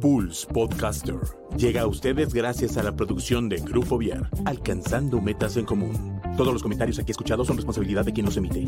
[0.00, 1.18] Pulse Podcaster
[1.56, 6.20] llega a ustedes gracias a la producción de Grupo Viar, alcanzando metas en común.
[6.36, 8.64] Todos los comentarios aquí escuchados son responsabilidad de quien los emite.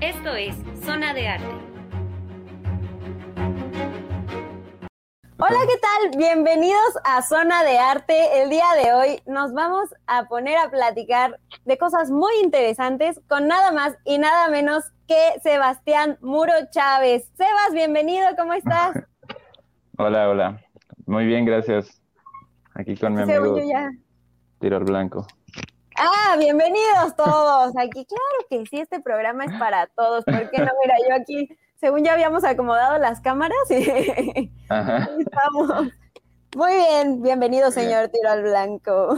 [0.00, 0.54] Esto es
[0.84, 1.72] Zona de Arte.
[5.38, 6.18] Hola, ¿qué tal?
[6.18, 8.42] Bienvenidos a Zona de Arte.
[8.42, 13.48] El día de hoy nos vamos a poner a platicar de cosas muy interesantes con
[13.48, 17.30] nada más y nada menos que Sebastián Muro Chávez.
[17.36, 18.96] Sebas, bienvenido, ¿cómo estás?
[19.98, 20.60] hola, hola.
[21.04, 22.00] Muy bien, gracias.
[22.74, 23.58] Aquí con mi amigo
[24.58, 25.26] Tiro al Blanco.
[25.98, 27.74] Ah, bienvenidos todos.
[27.76, 30.24] Aquí, claro que sí, este programa es para todos.
[30.24, 30.70] ¿Por qué no?
[30.82, 33.74] Mira, yo aquí, según ya habíamos acomodado las cámaras y
[35.18, 35.92] estamos.
[36.56, 39.16] Muy bien, bienvenido, señor Tiro al Blanco.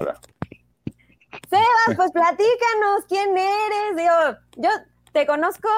[0.00, 0.18] Hola.
[1.48, 3.96] Sebas, pues platícanos, ¿quién eres?
[3.96, 4.70] Digo, yo
[5.12, 5.68] te conozco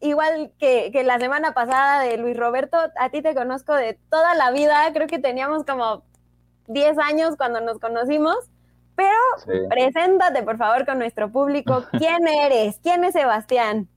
[0.00, 4.34] igual que, que, la semana pasada de Luis Roberto, a ti te conozco de toda
[4.34, 6.04] la vida, creo que teníamos como
[6.68, 8.36] 10 años cuando nos conocimos,
[8.94, 9.16] pero
[9.68, 12.80] preséntate por favor con nuestro público, ¿quién eres?
[12.82, 13.88] ¿Quién es Sebastián?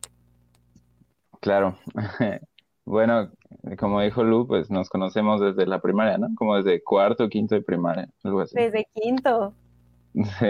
[1.40, 1.78] Claro,
[2.86, 3.32] bueno,
[3.78, 6.28] como dijo Lu, pues nos conocemos desde la primaria, ¿no?
[6.36, 8.56] Como desde cuarto quinto de primaria, algo así.
[8.56, 9.54] Desde quinto.
[10.12, 10.48] Sí.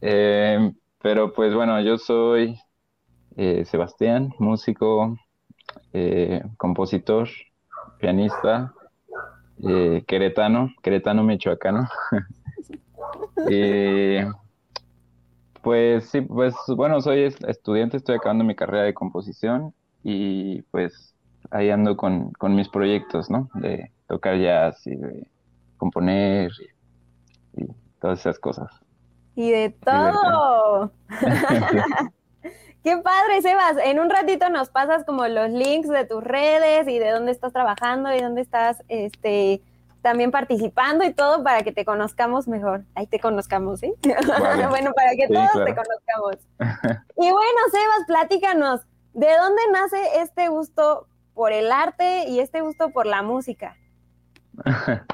[0.00, 0.72] Eh,
[1.02, 2.58] pero pues bueno, yo soy
[3.36, 5.16] eh, Sebastián, músico,
[5.92, 7.28] eh, compositor,
[7.98, 8.72] pianista,
[10.06, 11.88] queretano, queretano michoacano.
[15.62, 21.14] pues sí, pues bueno, soy estudiante, estoy acabando mi carrera de composición y pues
[21.50, 23.50] ahí ando con, con mis proyectos, ¿no?
[23.54, 25.26] De tocar jazz y de
[25.76, 26.50] componer
[27.56, 27.66] y
[28.00, 28.70] todas esas cosas.
[29.34, 30.92] Y de todo.
[32.82, 33.76] Qué padre, Sebas.
[33.84, 37.52] En un ratito nos pasas como los links de tus redes y de dónde estás
[37.52, 39.60] trabajando y dónde estás este,
[40.00, 42.84] también participando y todo para que te conozcamos mejor.
[42.94, 43.92] Ahí te conozcamos, ¿sí?
[44.70, 46.36] bueno, para que todos te conozcamos.
[47.16, 48.80] y bueno, Sebas, platícanos,
[49.12, 53.76] ¿de dónde nace este gusto por el arte y este gusto por la música?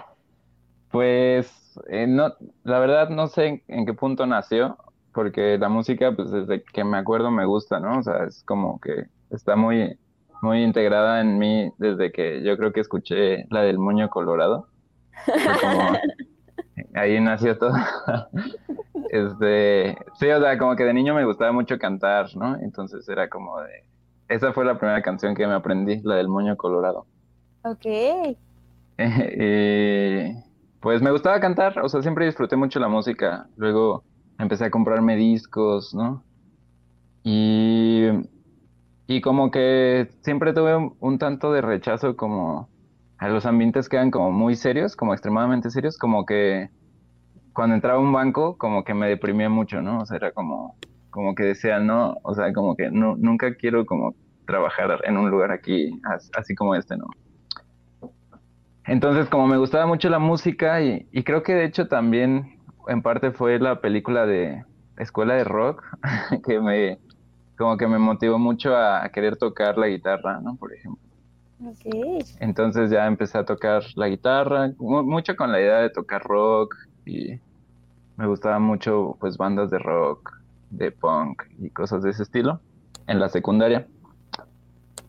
[0.90, 4.76] pues eh, no, la verdad no sé en, qué punto nació,
[5.12, 7.98] porque la música, pues desde que me acuerdo me gusta, ¿no?
[7.98, 9.98] O sea, es como que está muy,
[10.42, 14.68] muy integrada en mí desde que yo creo que escuché la del Moño Colorado.
[16.94, 17.72] ahí nació todo.
[19.10, 22.56] este, sí, o sea, como que de niño me gustaba mucho cantar, ¿no?
[22.56, 23.84] Entonces era como de,
[24.28, 27.06] esa fue la primera canción que me aprendí, la del Moño Colorado.
[27.62, 27.86] Ok.
[28.98, 30.45] y
[30.80, 33.46] pues me gustaba cantar, o sea, siempre disfruté mucho la música.
[33.56, 34.04] Luego
[34.38, 36.24] empecé a comprarme discos, ¿no?
[37.24, 38.06] Y,
[39.06, 42.68] y como que siempre tuve un, tanto de rechazo como
[43.18, 46.68] a los ambientes que eran como muy serios, como extremadamente serios, como que
[47.52, 50.00] cuando entraba a un banco como que me deprimía mucho, ¿no?
[50.00, 50.76] O sea, era como,
[51.10, 54.14] como que decía, no, o sea, como que no, nunca quiero como
[54.46, 56.00] trabajar en un lugar aquí
[56.36, 57.06] así como este, ¿no?
[58.86, 62.58] Entonces, como me gustaba mucho la música y, creo que de hecho también
[62.88, 64.64] en parte fue la película de
[64.96, 65.82] Escuela de Rock
[66.46, 66.98] que me
[67.58, 70.56] como que me motivó mucho a, querer tocar la guitarra, ¿no?
[70.56, 71.02] Por ejemplo.
[71.58, 72.18] Okay.
[72.40, 76.74] Entonces ya empecé a tocar la guitarra, mucho con la idea de tocar rock
[77.06, 77.40] y
[78.18, 80.38] me gustaban mucho pues bandas de rock,
[80.70, 82.60] de punk y cosas de ese estilo
[83.06, 83.86] en la secundaria.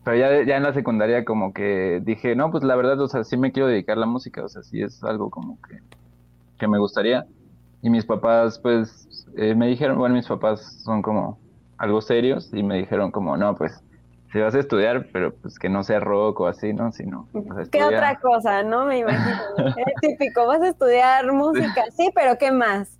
[0.04, 3.24] Pero ya, ya en la secundaria como que dije, no, pues la verdad, o sea,
[3.24, 5.78] sí me quiero dedicar a la música, o sea, sí es algo como que,
[6.58, 7.26] que me gustaría.
[7.82, 11.38] Y mis papás, pues, eh, me dijeron, bueno, mis papás son como
[11.76, 13.82] algo serios y me dijeron como, no, pues,
[14.32, 16.92] si vas a estudiar, pero pues que no sea rock o así, ¿no?
[16.92, 18.84] Sino, pues, ¿Qué otra cosa, no?
[18.84, 19.38] Me imagino.
[19.76, 22.98] es típico, vas a estudiar música, sí, pero ¿qué más?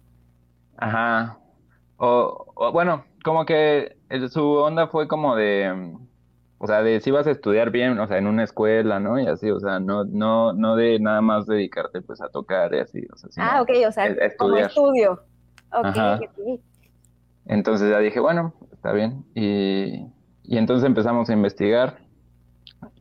[0.77, 1.39] Ajá.
[1.97, 3.97] O, o bueno, como que
[4.31, 5.97] su onda fue como de
[6.59, 9.19] o sea, de si vas a estudiar bien, o sea, en una escuela, ¿no?
[9.21, 12.81] Y así, o sea, no, no, no de nada más dedicarte pues a tocar y
[12.81, 15.23] así, o sea, Ah, ok, o sea, como estudio.
[15.73, 16.59] Ok,
[17.47, 19.25] Entonces ya dije, bueno, está bien.
[19.35, 20.07] Y,
[20.43, 21.99] y entonces empezamos a investigar.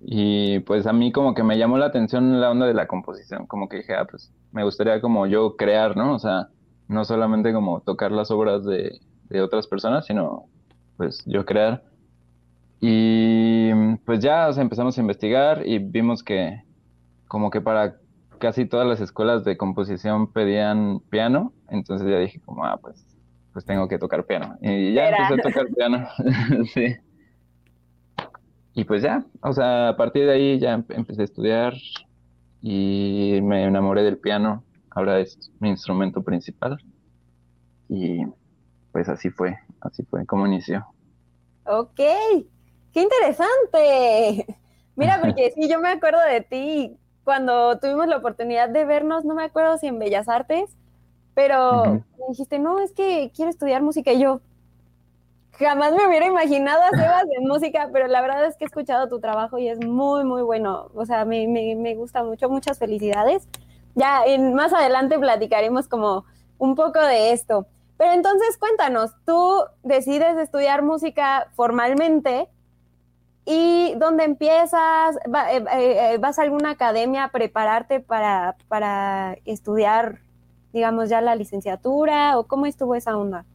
[0.01, 3.47] Y pues a mí como que me llamó la atención la onda de la composición,
[3.47, 6.15] como que dije, ah, pues me gustaría como yo crear, ¿no?
[6.15, 6.49] O sea,
[6.87, 8.99] no solamente como tocar las obras de,
[9.29, 10.45] de otras personas, sino
[10.97, 11.83] pues yo crear.
[12.79, 16.61] Y pues ya empezamos a investigar y vimos que
[17.27, 17.97] como que para
[18.39, 23.03] casi todas las escuelas de composición pedían piano, entonces ya dije como, ah, pues,
[23.51, 24.57] pues tengo que tocar piano.
[24.61, 26.07] Y ya empecé a tocar piano,
[26.73, 26.95] sí.
[28.75, 31.73] y pues ya, o sea, a partir de ahí ya empecé a estudiar
[32.61, 34.63] y me enamoré del piano.
[34.91, 36.77] Ahora es mi instrumento principal.
[37.87, 38.25] Y
[38.91, 40.85] pues así fue, así fue como inició.
[41.65, 41.99] Ok,
[42.93, 44.45] qué interesante.
[44.95, 49.35] Mira, porque sí, yo me acuerdo de ti cuando tuvimos la oportunidad de vernos, no
[49.35, 50.69] me acuerdo si en Bellas Artes,
[51.33, 51.83] pero
[52.17, 54.11] me dijiste, no, es que quiero estudiar música.
[54.11, 54.41] Y yo
[55.51, 59.07] jamás me hubiera imaginado a Sebas en música, pero la verdad es que he escuchado
[59.07, 60.89] tu trabajo y es muy, muy bueno.
[60.95, 62.49] O sea, me, me, me gusta mucho.
[62.49, 63.47] Muchas felicidades.
[63.93, 66.25] Ya en, más adelante platicaremos como
[66.57, 67.67] un poco de esto.
[67.97, 72.47] Pero entonces cuéntanos, tú decides estudiar música formalmente
[73.49, 80.19] y dónde empiezas, eh, eh, eh, vas a alguna academia a prepararte para, para estudiar,
[80.73, 83.45] digamos, ya la licenciatura o cómo estuvo esa onda?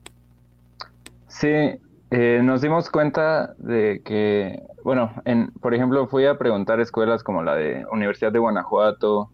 [1.29, 1.79] Sí,
[2.11, 7.55] nos dimos cuenta de que, bueno, en, por ejemplo, fui a preguntar escuelas como la
[7.55, 9.31] de Universidad de Guanajuato,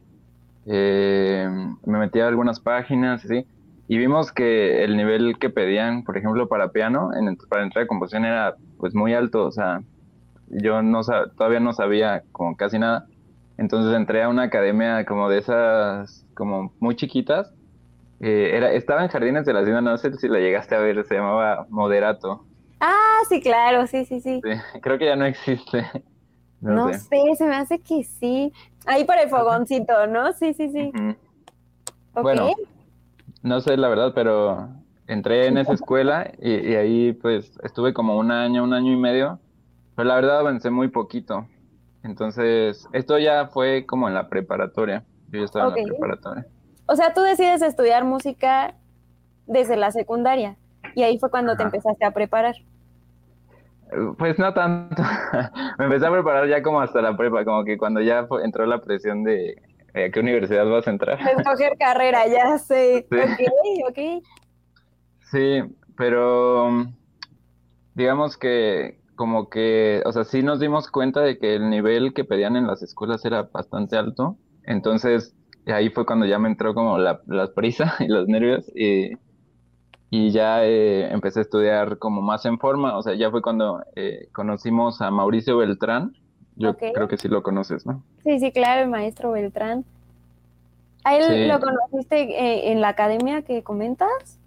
[0.67, 3.47] me metí a algunas páginas, ¿sí?
[3.87, 7.89] y vimos que el nivel que pedían, por ejemplo, para piano, en, para entrar de
[7.89, 9.83] composición era pues muy alto, o sea,
[10.51, 11.01] yo no
[11.37, 13.07] todavía no sabía como casi nada.
[13.57, 17.53] Entonces entré a una academia como de esas, como muy chiquitas.
[18.21, 21.05] Eh, era, estaba en Jardines de la Ciudad, no sé si la llegaste a ver,
[21.07, 22.45] se llamaba Moderato.
[22.81, 24.41] Ah, sí, claro, sí, sí, sí.
[24.83, 25.85] creo que ya no existe.
[26.61, 27.37] No, sé.
[27.37, 28.53] se me hace que sí.
[28.85, 30.33] Ahí por el fogoncito, ¿no?
[30.33, 30.91] Sí, sí, sí.
[32.15, 32.51] Bueno,
[33.43, 34.69] no sé la verdad, pero
[35.07, 39.39] entré en esa escuela y, ahí pues estuve como un año, un año y medio,
[39.99, 41.49] pero la verdad avancé muy poquito.
[42.05, 45.03] Entonces, esto ya fue como en la preparatoria.
[45.29, 46.47] Yo ya estaba en la preparatoria.
[46.87, 48.77] O sea, tú decides estudiar música
[49.49, 50.57] desde la secundaria
[50.95, 52.55] y ahí fue cuando te empezaste a preparar.
[54.17, 55.03] Pues no tanto.
[55.81, 58.81] Me empecé a preparar ya como hasta la prepa, como que cuando ya entró la
[58.81, 59.61] presión de
[59.95, 61.19] ¿A eh, qué universidad vas a entrar?
[61.21, 63.05] Escoger carrera, ya sé.
[63.11, 63.19] Sí.
[63.19, 64.25] Ok, ok.
[65.33, 65.61] Sí,
[65.97, 66.87] pero
[67.97, 72.25] digamos que como que, o sea, sí nos dimos cuenta de que el nivel que
[72.25, 74.39] pedían en las escuelas era bastante alto.
[74.63, 75.35] Entonces,
[75.67, 77.21] ahí fue cuando ya me entró como la,
[77.55, 79.11] prisa y los nervios y,
[80.09, 82.97] y ya eh, empecé a estudiar como más en forma.
[82.97, 86.13] O sea, ya fue cuando eh, conocimos a Mauricio Beltrán,
[86.55, 88.05] yo creo que sí lo conoces, ¿no?
[88.23, 89.85] Sí, sí, claro, el maestro Beltrán.
[91.03, 94.39] ¿A él lo conociste eh, en la academia que comentas?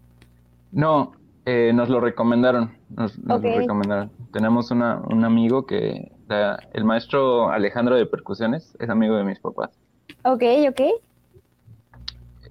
[0.71, 1.11] No,
[1.45, 4.11] eh, nos lo recomendaron, nos, lo recomendaron.
[4.31, 6.11] Tenemos un amigo que,
[6.73, 9.71] el maestro Alejandro de Percusiones, es amigo de mis papás.
[10.23, 10.81] Ok, ok.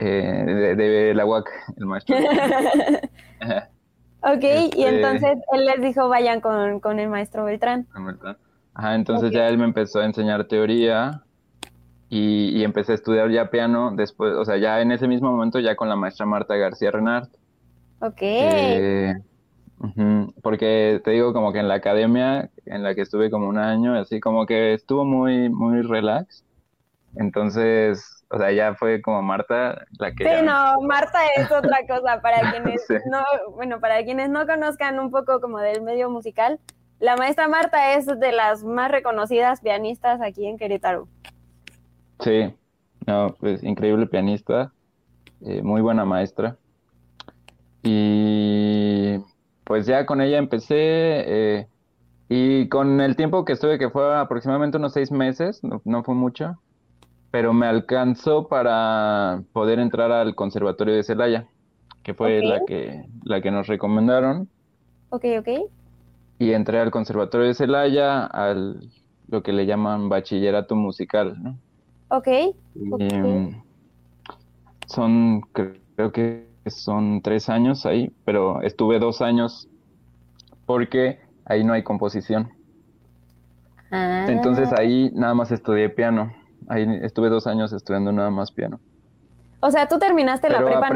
[0.00, 2.16] Eh, de, la UAC, el maestro.
[4.22, 7.86] ok, y este entonces él les dijo vayan con, con el maestro Beltrán.
[7.94, 8.36] Beltrán.
[8.74, 11.22] Ajá, entonces ya él me empezó a enseñar teoría
[12.08, 15.76] y, empecé a estudiar ya piano después, o sea, ya en ese mismo momento ya
[15.76, 17.28] con la maestra Marta García Renard.
[18.00, 18.18] Ok.
[18.22, 19.14] Eh,
[20.42, 23.94] porque te digo como que en la academia en la que estuve como un año,
[23.98, 26.44] así como que estuvo muy, muy relax.
[27.16, 30.24] Entonces, o sea, ya fue como Marta la que...
[30.24, 33.24] Sí, no, Marta es otra cosa para quienes no,
[33.54, 36.60] bueno, para quienes no conozcan un poco como del medio musical,
[37.00, 41.08] la maestra Marta es de las más reconocidas pianistas aquí en Querétaro.
[42.20, 42.54] Sí,
[43.06, 44.72] no, pues increíble pianista,
[45.40, 46.58] eh, muy buena maestra.
[47.82, 49.18] Y
[49.64, 51.66] pues ya con ella empecé eh,
[52.28, 56.56] y con el tiempo que estuve, que fue aproximadamente unos seis meses, no, fue mucho,
[57.30, 61.48] pero me alcanzó para poder entrar al Conservatorio de Celaya,
[62.02, 64.48] que fue la, que, la que nos recomendaron.
[65.10, 65.48] Ok, ok
[66.40, 68.88] y entré al Conservatorio de Celaya, al
[69.28, 71.58] lo que le llaman bachillerato musical, ¿no?
[72.08, 72.28] Ok.
[74.86, 79.68] son, creo que son tres años ahí, pero estuve dos años
[80.66, 82.50] porque ahí no hay composición.
[83.90, 84.26] Ah.
[84.28, 86.32] Entonces ahí nada más estudié piano.
[86.68, 88.78] Ahí estuve dos años estudiando nada más piano.
[89.60, 90.88] O sea, tú terminaste la prepa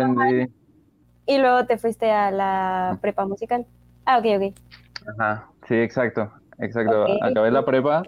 [1.26, 3.66] y luego te fuiste a la prepa musical.
[4.04, 4.54] Ah, ok, ok.
[5.18, 7.06] Ajá, sí, exacto, exacto.
[7.22, 8.02] Acabé la prepa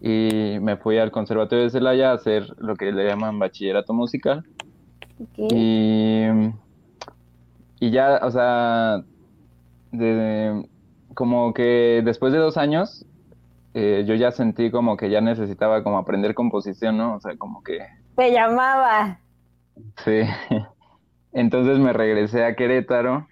[0.00, 4.44] y me fui al Conservatorio de Celaya a hacer lo que le llaman bachillerato musical.
[5.36, 6.26] Y,
[7.80, 9.02] y ya, o sea,
[11.14, 13.06] como que después de dos años,
[13.74, 17.16] eh, yo ya sentí como que ya necesitaba como aprender composición, ¿no?
[17.16, 17.78] O sea, como que...
[18.16, 19.20] Te llamaba.
[20.04, 20.22] Sí.
[21.32, 23.28] Entonces me regresé a Querétaro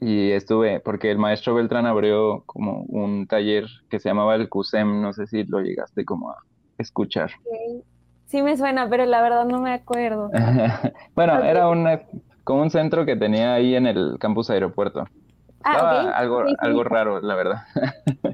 [0.00, 5.00] y estuve, porque el maestro Beltrán abrió como un taller que se llamaba el CUSEM,
[5.00, 6.36] no sé si lo llegaste como a
[6.78, 7.30] escuchar.
[8.26, 10.30] Sí me suena, pero la verdad no me acuerdo.
[11.14, 12.02] bueno, era una,
[12.48, 15.04] como un centro que tenía ahí en el campus aeropuerto.
[15.62, 17.58] Ah, algo, algo raro, la verdad.
[17.74, 17.82] Sí,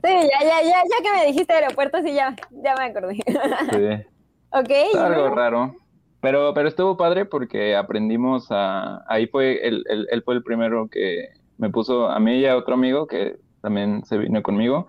[0.04, 3.14] ya, ya, ya, ya que me dijiste aeropuerto, sí, ya, ya me acordé.
[3.16, 4.06] Sí.
[4.52, 4.96] ok.
[5.00, 5.74] algo raro.
[6.20, 9.02] Pero, pero estuvo padre porque aprendimos a...
[9.08, 12.74] Ahí fue, él, él, fue el primero que me puso a mí y a otro
[12.74, 14.86] amigo que también se vino conmigo.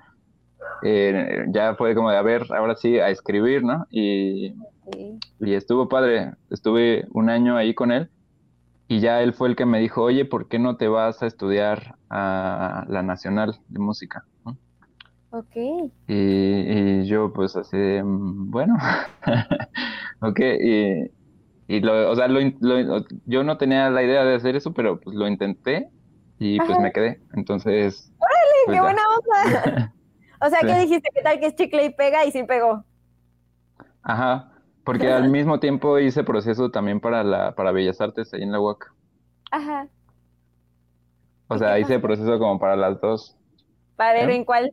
[0.83, 3.87] Eh, ya fue como de, a ver, ahora sí, a escribir, ¿no?
[3.89, 4.53] Y,
[5.39, 6.33] y estuvo padre.
[6.51, 8.11] Estuve un año ahí con él
[8.87, 11.27] y ya él fue el que me dijo, oye, ¿por qué no te vas a
[11.27, 14.25] estudiar a la Nacional de Música?
[15.31, 15.55] Ok.
[16.07, 18.75] Y, yo pues así, mm, bueno,
[20.21, 21.11] ok, y,
[21.67, 22.39] y lo, o sea, lo,
[23.25, 25.89] yo no tenía la idea de hacer eso, pero pues lo intenté
[26.39, 27.19] y pues me quedé.
[27.33, 28.11] Entonces.
[28.17, 29.93] ¡Órale, qué pues, buena onda!
[30.41, 31.09] o sea, ¿qué dijiste?
[31.13, 32.85] ¿Qué tal que es chicle y pega y sí pegó?
[34.03, 34.51] Ajá,
[34.85, 38.59] porque al mismo tiempo hice proceso también para la para Bellas Artes ahí en la
[38.59, 38.93] UAC.
[39.51, 39.87] Ajá.
[41.47, 43.35] O sea, hice proceso como para las dos.
[43.95, 44.71] ¿Para ver en cuál?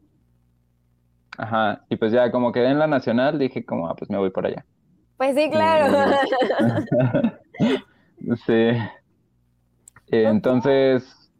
[1.38, 4.30] Ajá, y pues ya como quedé en la nacional, dije como, ah, pues me voy
[4.30, 4.66] para allá.
[5.16, 6.12] Pues sí, claro.
[8.46, 8.70] sí.
[10.08, 11.30] Entonces,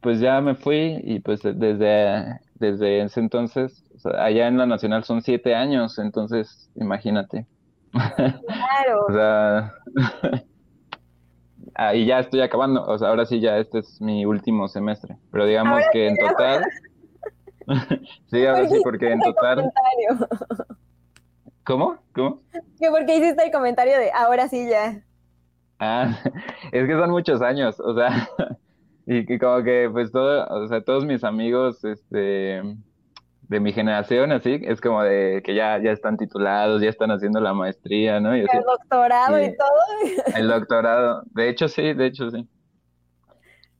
[0.00, 3.84] pues ya me fui y pues desde, desde ese entonces,
[4.18, 7.46] allá en la nacional son siete años, entonces imagínate.
[7.92, 9.06] Claro.
[9.08, 9.74] o sea,
[11.74, 15.46] ahí ya estoy acabando, o sea, ahora sí ya este es mi último semestre, pero
[15.46, 16.64] digamos que en total...
[18.30, 19.72] sí, ahora sí, porque en total...
[21.64, 21.98] ¿Cómo?
[22.14, 22.40] ¿Cómo?
[22.80, 25.02] Que porque hiciste el comentario de ahora sí ya.
[25.78, 26.18] Ah,
[26.72, 28.28] es que son muchos años, o sea,
[29.06, 32.62] y que como que pues todo, o sea, todos mis amigos, este,
[33.48, 37.40] de mi generación, así, es como de que ya, ya están titulados, ya están haciendo
[37.40, 38.34] la maestría, ¿no?
[38.34, 40.36] el doctorado y, todo.
[40.36, 42.46] El doctorado, de hecho sí, de hecho sí.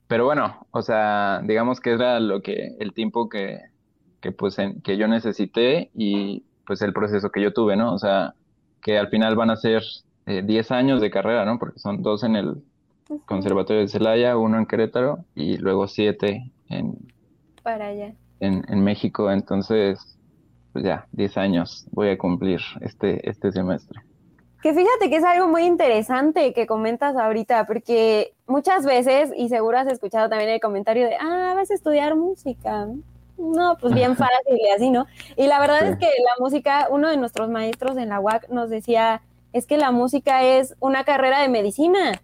[0.07, 3.59] Pero bueno, o sea, digamos que era lo que, el tiempo que,
[4.21, 7.93] que pues que yo necesité y pues el proceso que yo tuve, ¿no?
[7.93, 8.33] O sea,
[8.81, 9.83] que al final van a ser
[10.25, 11.59] 10 eh, años de carrera, ¿no?
[11.59, 12.63] Porque son dos en el
[13.25, 16.95] Conservatorio de Celaya, uno en Querétaro y luego siete en...
[17.61, 20.17] Para allá en, México, entonces,
[20.73, 24.01] pues ya, 10 años voy a cumplir este, este semestre.
[24.61, 29.77] Que fíjate que es algo muy interesante que comentas ahorita, porque muchas veces, y seguro
[29.77, 32.87] has escuchado también el comentario de, ah, vas a estudiar música.
[33.37, 35.07] No, pues bien fácil y así, ¿no?
[35.37, 38.69] Y la verdad es que la música, uno de nuestros maestros en la UAC nos
[38.69, 39.21] decía,
[39.53, 42.21] es que la música es una carrera de medicina.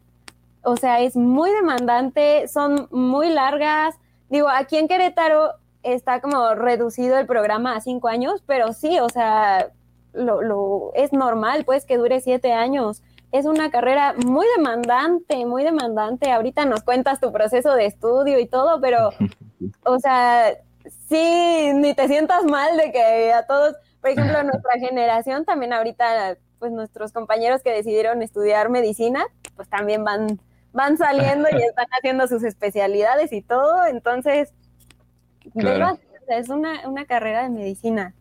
[0.62, 3.96] O sea, es muy demandante, son muy largas.
[4.30, 5.52] Digo, aquí en Querétaro
[5.86, 9.70] está como reducido el programa a cinco años, pero sí, o sea,
[10.14, 13.04] lo, lo, es normal, pues, que dure siete años.
[13.32, 16.32] Es una carrera muy demandante, muy demandante.
[16.32, 19.10] Ahorita nos cuentas tu proceso de estudio y todo, pero,
[19.84, 20.54] o sea,
[21.08, 26.38] sí, ni te sientas mal de que a todos, por ejemplo, nuestra generación también ahorita,
[26.60, 29.26] pues nuestros compañeros que decidieron estudiar medicina,
[29.56, 30.40] pues también van,
[30.74, 33.86] van saliendo y están haciendo sus especialidades y todo.
[33.86, 34.54] Entonces,
[36.28, 38.14] es una, carrera de medicina.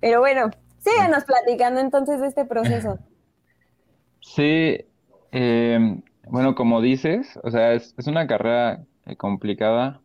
[0.00, 2.98] Pero bueno, síganos platicando entonces de este proceso.
[4.26, 4.78] Sí,
[5.32, 10.00] eh, bueno, como dices, o sea, es, una carrera eh, complicada.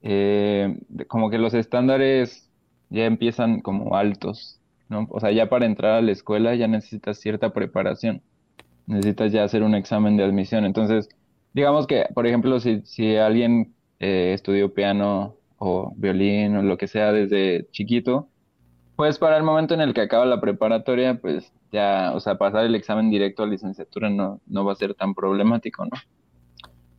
[0.00, 2.48] Eh, como que los estándares
[2.88, 5.08] ya empiezan como altos, ¿no?
[5.10, 8.22] O sea, ya para entrar a la escuela ya necesitas cierta preparación.
[8.86, 10.64] Necesitas ya hacer un examen de admisión.
[10.64, 11.08] Entonces,
[11.52, 17.12] digamos que, por ejemplo, si, si alguien estudió piano o violín o lo que sea
[17.12, 18.28] desde chiquito,
[18.96, 22.64] pues para el momento en el que acaba la preparatoria, pues ya, o sea, pasar
[22.64, 25.90] el examen directo a licenciatura no, no va a ser tan problemático, ¿no?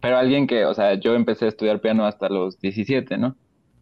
[0.01, 3.35] Pero alguien que, o sea, yo empecé a estudiar piano hasta los 17, ¿no?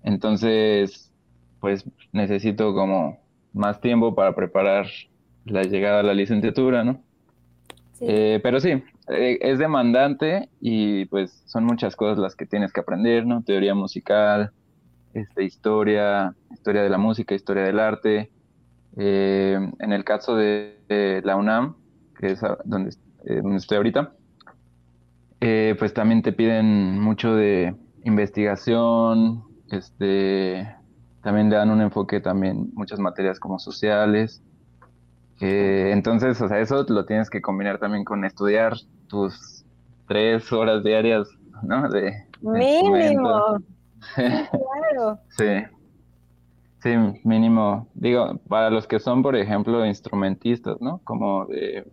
[0.03, 1.11] Entonces,
[1.59, 3.19] pues necesito como
[3.53, 4.87] más tiempo para preparar
[5.45, 7.01] la llegada a la licenciatura, ¿no?
[8.01, 12.81] Eh, pero sí, eh, es demandante y pues son muchas cosas las que tienes que
[12.81, 13.43] aprender, ¿no?
[13.43, 14.51] Teoría musical,
[15.13, 18.31] este, historia, historia de la música, historia del arte.
[18.97, 21.75] Eh, en el caso de, la UNAM,
[22.19, 22.91] que es donde,
[23.25, 24.13] eh, donde estoy ahorita,
[25.39, 30.67] eh, pues también te piden mucho de investigación, este,
[31.23, 34.43] también le dan un enfoque también, muchas materias como sociales.
[35.47, 38.75] Entonces, o sea, eso lo tienes que combinar también con estudiar
[39.07, 39.65] tus
[40.07, 41.27] tres horas diarias,
[41.63, 41.89] ¿no?
[41.89, 43.59] De, Mínimo.
[44.15, 45.19] claro.
[45.29, 45.63] Sí.
[46.81, 46.89] Sí,
[47.23, 47.87] mínimo.
[47.93, 50.99] Digo, para los que son, por ejemplo, instrumentistas, ¿no?
[51.03, 51.85] Como de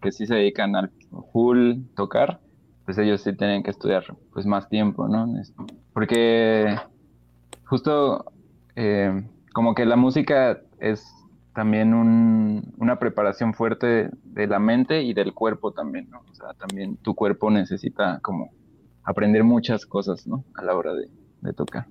[0.00, 0.90] que sí se dedican al
[1.32, 2.40] full tocar,
[2.86, 5.26] pues ellos sí tienen que estudiar pues más tiempo, ¿no?
[5.92, 6.74] Porque
[7.66, 8.24] justo
[8.76, 11.17] eh, como que la música es
[11.54, 16.22] también un, una preparación fuerte de la mente y del cuerpo también, ¿no?
[16.30, 18.50] O sea, también tu cuerpo necesita como
[19.02, 20.44] aprender muchas cosas, ¿no?
[20.54, 21.86] A la hora de, tocar.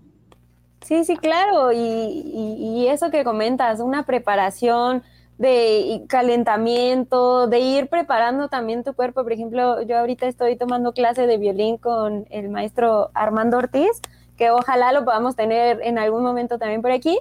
[0.81, 1.71] Sí, sí, claro.
[1.71, 5.01] Y, y, eso que comentas, una preparación
[5.37, 9.23] de calentamiento, de ir preparando también tu cuerpo.
[9.23, 14.01] Por ejemplo, yo ahorita estoy tomando clase de violín con el maestro Armando Ortiz,
[14.37, 17.19] que ojalá lo podamos tener en algún momento también por aquí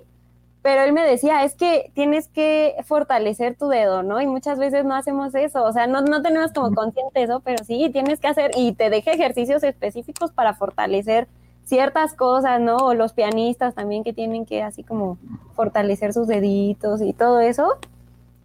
[0.66, 4.20] pero él me decía, es que tienes que fortalecer tu dedo, ¿no?
[4.20, 7.62] Y muchas veces no hacemos eso, o sea, no, no tenemos como consciente eso, pero
[7.62, 11.28] sí, tienes que hacer, y te deje ejercicios específicos para fortalecer
[11.62, 12.78] ciertas cosas, ¿no?
[12.78, 15.18] O los pianistas también que tienen que así como
[15.54, 17.78] fortalecer sus deditos y todo eso.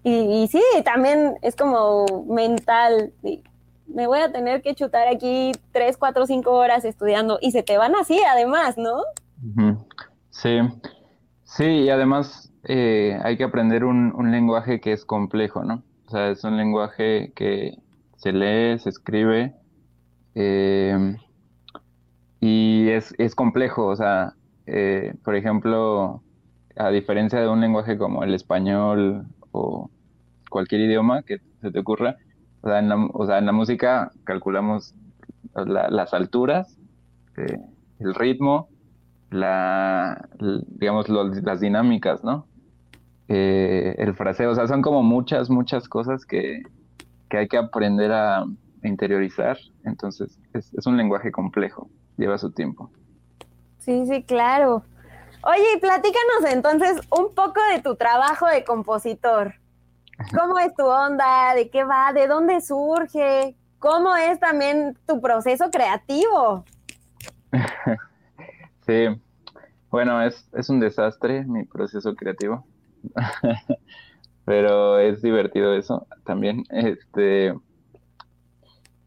[0.04, 3.13] Y, y sí, también es como mental,
[3.88, 7.80] me voy a tener que chutar aquí tres, cuatro, cinco horas estudiando y se te
[7.80, 9.01] van así además, ¿no?
[10.30, 10.60] Sí,
[11.51, 15.84] Sí, y además eh, hay que aprender un, lenguaje que es complejo, ¿no?
[16.08, 17.77] O sea, es un lenguaje que
[18.15, 19.53] se lee, se escribe
[20.34, 21.17] eh,
[22.39, 24.34] y es, es, complejo, o sea,
[24.65, 26.24] eh, por ejemplo,
[26.77, 29.89] a diferencia de un lenguaje como el español o
[30.50, 32.15] cualquier idioma que se te ocurra,
[32.62, 34.96] o sea, en la, o sea, en la música calculamos
[35.53, 36.77] las alturas,
[38.00, 38.70] el ritmo,
[39.32, 40.30] la,
[40.68, 42.46] digamos, las dinámicas, ¿no?
[43.30, 46.64] Eh, el fraseo, o sea, son como muchas, muchas cosas que,
[47.30, 48.46] hay que aprender a
[48.84, 49.58] interiorizar.
[49.86, 52.92] Entonces, es, un lenguaje complejo, lleva su tiempo.
[53.80, 54.84] Sí, sí, claro.
[55.44, 59.56] Oye, platícanos entonces un poco de tu trabajo de compositor.
[60.38, 61.55] ¿Cómo es tu onda?
[61.55, 62.12] ¿De qué va?
[62.14, 63.55] ¿De dónde surge?
[63.79, 66.66] ¿Cómo es también tu proceso creativo?
[68.86, 69.05] Sí,
[69.92, 72.66] bueno, es, es un desastre mi proceso creativo,
[74.46, 76.64] pero es divertido eso también.
[76.70, 77.54] Este,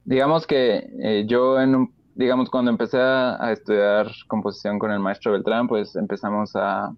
[0.05, 5.67] digamos que eh, yo en digamos cuando empecé a, estudiar composición con el maestro Beltrán,
[5.69, 6.95] pues empezamos a,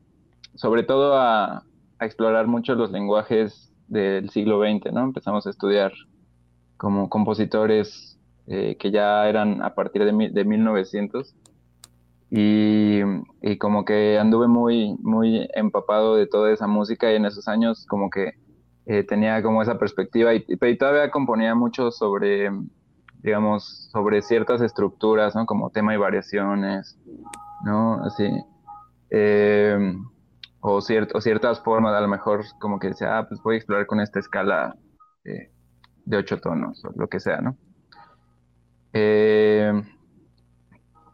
[0.54, 1.62] sobre todo a,
[1.98, 5.04] explorar mucho los lenguajes del siglo XX, ¿no?
[5.04, 5.92] Empezamos a estudiar
[6.76, 8.18] como compositores
[8.48, 11.34] eh, que ya eran a partir de, de 1900
[12.30, 13.00] y,
[13.58, 18.10] como que anduve muy, muy empapado de toda esa música y en esos años como
[18.10, 18.34] que
[18.86, 22.50] eh, tenía como esa perspectiva y, y, todavía componía mucho sobre,
[23.22, 25.46] digamos, sobre ciertas estructuras, ¿no?
[25.46, 26.98] Como tema y variaciones,
[27.64, 28.02] ¿no?
[28.04, 28.28] Así.
[29.10, 29.94] Eh,
[30.60, 33.86] o, o ciertas formas, a lo mejor como que decía, ah, pues voy a explorar
[33.86, 34.76] con esta escala
[36.06, 37.56] de ocho tonos o lo que sea, ¿no?
[38.92, 39.72] Eh,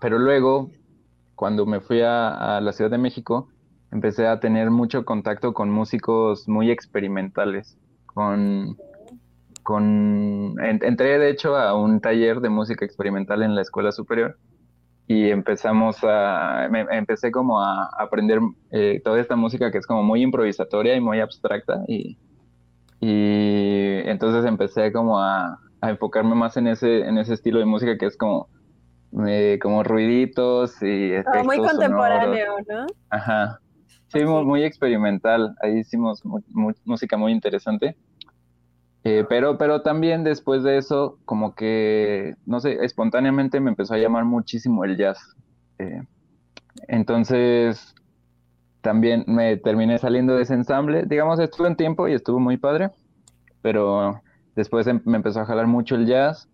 [0.00, 0.70] pero luego
[1.42, 3.48] cuando me fui a, la Ciudad de México,
[3.90, 7.76] empecé a tener mucho contacto con músicos muy experimentales,
[8.06, 8.76] con,
[9.64, 14.38] con entré de hecho a un taller de música experimental en la escuela superior
[15.08, 18.38] y empezamos a, empecé como a aprender
[18.70, 22.18] eh, toda esta música que es como muy improvisatoria y muy abstracta y,
[23.00, 27.98] y entonces empecé como a, a enfocarme más en ese, en ese estilo de música
[27.98, 28.48] que es como
[29.26, 32.86] eh, como ruiditos y efectos muy contemporáneo, ¿no?
[33.10, 33.58] Ajá.
[34.08, 35.56] Sí, muy, experimental.
[35.62, 36.22] Ahí hicimos
[36.84, 37.96] música muy interesante.
[39.04, 43.98] Eh, pero, pero también después de eso, como que, no sé, espontáneamente me empezó a
[43.98, 45.34] llamar muchísimo el jazz.
[45.78, 46.02] Eh,
[46.88, 47.94] entonces,
[48.82, 51.04] también me terminé saliendo de ese ensamble.
[51.06, 52.90] Digamos, estuve un tiempo y estuvo muy padre,
[53.62, 54.20] pero
[54.54, 56.48] después em, me empezó a jalar mucho el jazz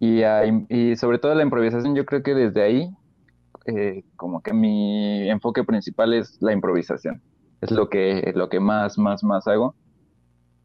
[0.00, 0.22] y,
[0.68, 2.90] y sobre todo la improvisación, yo creo que desde ahí,
[3.66, 7.22] eh, como que mi enfoque principal es la improvisación.
[7.60, 9.74] Es lo que, lo que más, más, más hago.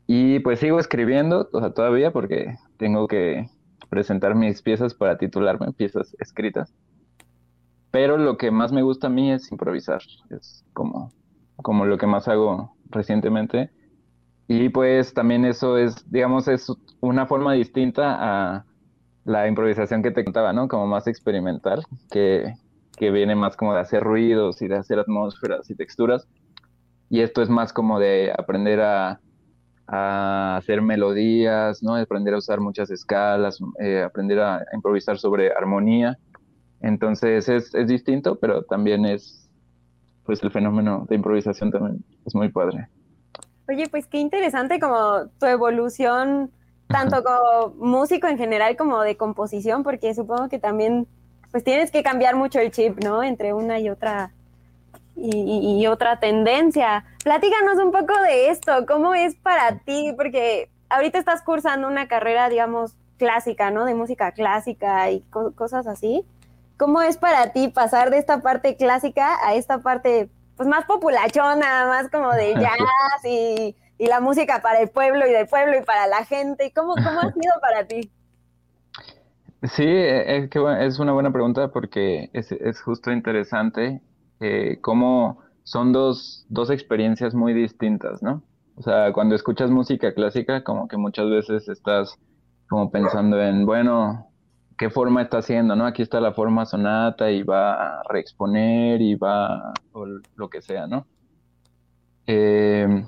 [0.08, 3.50] Y pues sigo escribiendo, o sea, todavía porque tengo que
[3.90, 6.74] presentar mis piezas para titularme, piezas escritas.
[7.92, 10.02] Pero lo que más me gusta a mí es improvisar.
[10.30, 11.12] Es como,
[11.58, 13.70] como lo que más hago recientemente.
[14.48, 16.72] Y pues también eso es, digamos, es
[17.02, 18.66] una forma distinta a,
[19.26, 20.68] la improvisación que te contaba, ¿no?
[20.68, 22.54] Como más experimental, que,
[23.00, 26.28] viene más como de hacer ruidos y de hacer atmósferas y texturas.
[27.10, 29.20] Y esto es más como de aprender a,
[29.88, 31.96] hacer melodías, ¿no?
[31.96, 36.18] Aprender a usar muchas escalas, eh, aprender a, improvisar sobre armonía.
[36.82, 39.50] Entonces es, es distinto, pero también es,
[40.24, 42.88] pues el fenómeno de improvisación también es muy padre.
[43.68, 46.52] Oye, pues qué interesante como tu evolución,
[46.88, 51.08] tanto como músico en general como de composición, porque supongo que también
[51.52, 53.24] pues tienes que cambiar mucho el chip, ¿no?
[53.24, 54.32] Entre una y otra
[55.16, 57.06] y, otra tendencia.
[57.24, 60.14] Platícanos un poco de esto, ¿cómo es para ti?
[60.18, 63.86] Porque ahorita estás cursando una carrera, digamos, clásica, ¿no?
[63.86, 65.22] De música clásica y
[65.56, 66.26] cosas así.
[66.78, 71.88] ¿Cómo es para ti pasar de esta parte clásica a esta parte, pues, más populachona,
[71.88, 76.08] más como de jazz y, la música para el pueblo y del pueblo y para
[76.08, 76.72] la gente?
[76.76, 78.12] ¿Cómo, cómo ha sido para ti?
[79.64, 84.02] Sí, es, que, es una buena pregunta porque es, es justo interesante
[84.40, 88.44] eh, cómo son dos, dos experiencias muy distintas, ¿no?
[88.76, 92.20] O sea, cuando escuchas música clásica, como que muchas veces estás
[92.68, 94.28] como pensando en, bueno,
[94.78, 95.86] ¿qué forma está haciendo, no?
[95.86, 100.06] Aquí está la forma sonata y va a reexponer y va, o
[100.36, 101.08] lo que sea, ¿no?
[102.28, 103.06] Eh,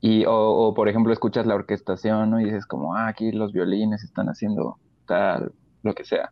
[0.00, 2.40] y, o, por ejemplo, escuchas la orquestación, ¿no?
[2.40, 6.30] Y dices como, ah, aquí los violines están haciendo tal, lo que sea.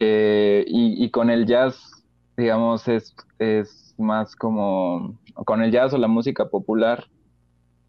[0.00, 2.04] Eh, y, y, con el jazz,
[2.36, 7.04] digamos, es, es más como, con el jazz o la música popular,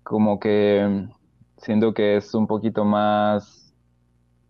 [0.04, 1.08] como que
[1.58, 3.74] siento que es un poquito más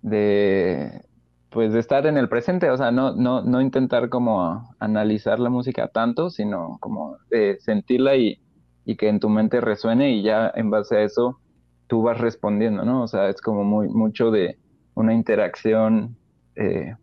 [0.02, 1.02] de,
[1.50, 5.50] pues, de estar en el presente, o sea, no, no, no intentar como analizar la
[5.50, 8.42] música tanto, sino como de sentirla y,
[8.86, 11.40] y que en tu mente resuene y ya en base a eso
[11.88, 13.04] tú vas respondiendo, ¿no?
[13.04, 14.58] O sea, es como muy mucho de
[14.94, 16.18] una interacción
[16.56, 16.96] eh,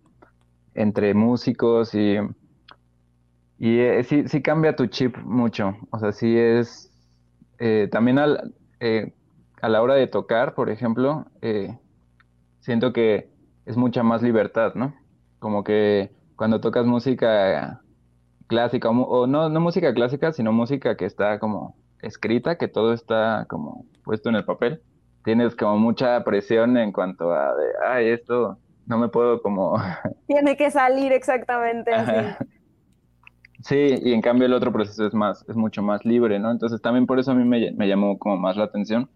[0.75, 2.17] entre músicos y,
[3.59, 5.77] y eh, sí, sí cambia tu chip mucho.
[5.91, 6.91] O sea, sí es
[7.59, 8.55] eh, también al,
[9.61, 11.27] a la hora de tocar, por ejemplo,
[12.61, 13.31] siento que
[13.67, 14.95] es mucha más libertad, ¿no?
[15.39, 17.82] Como que cuando tocas música
[18.53, 23.47] clásica, o, no, no música clásica, sino música que está como escrita, que todo está
[23.49, 24.83] como puesto en el papel,
[25.25, 29.81] tienes como mucha presión en cuanto a, de, ay, esto no me puedo como...
[30.27, 32.45] Tiene que salir exactamente así.
[33.63, 36.51] Sí, y en cambio el otro proceso es más, es mucho más libre, ¿no?
[36.51, 39.09] Entonces también por eso a mí me, me llamó como más la atención.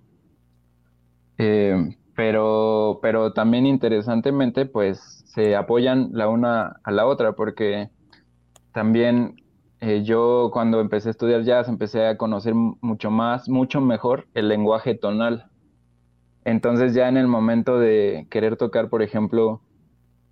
[1.37, 7.91] Eh, pero, pero también interesantemente, pues se apoyan la una a la otra, porque
[8.77, 9.37] también
[9.81, 14.49] eh, yo cuando empecé a estudiar jazz empecé a conocer mucho más, mucho mejor el
[14.49, 15.47] lenguaje tonal.
[16.45, 19.63] Entonces ya en el momento de querer tocar, por ejemplo,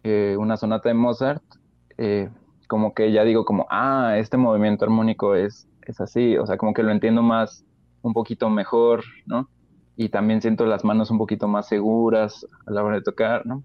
[0.03, 1.43] eh, una sonata de Mozart,
[1.97, 2.29] eh,
[2.69, 6.75] como que ya digo como, ah, este movimiento armónico es, es así, o sea, como
[6.75, 7.65] que lo entiendo más,
[8.03, 9.49] un poquito mejor, ¿no?
[9.97, 13.65] Y también siento las manos un poquito más seguras a la hora de tocar, ¿no?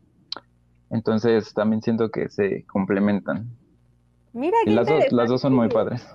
[0.89, 3.49] Entonces también siento que se complementan.
[4.33, 6.05] Mira, y las dos, las dos son muy padres.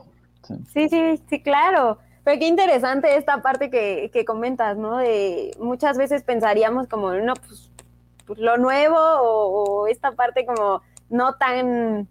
[0.73, 1.99] sí, sí, sí claro.
[2.25, 4.97] Pero qué interesante esta parte que, que comentas, ¿no?
[4.97, 7.71] De muchas veces pensaríamos como, no, pues,
[8.27, 12.09] pues lo nuevo o, esta parte como no tan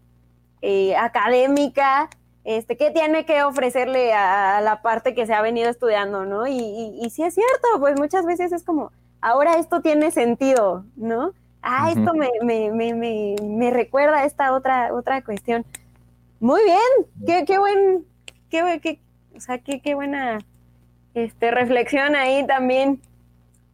[0.61, 2.09] eh, académica,
[2.43, 6.45] este, ¿qué tiene que ofrecerle a, la parte que se ha venido estudiando, ¿no?
[6.45, 10.85] Y, y, y, sí es cierto, pues muchas veces es como, ahora esto tiene sentido,
[10.95, 11.31] ¿no?
[11.63, 15.65] Ah, esto me, me, me, me, recuerda a esta otra, otra cuestión.
[16.43, 18.05] Muy bien, qué, qué buen,
[18.49, 18.99] qué, qué,
[19.33, 20.39] o sea, qué, qué buena
[21.13, 23.01] este, reflexión ahí también.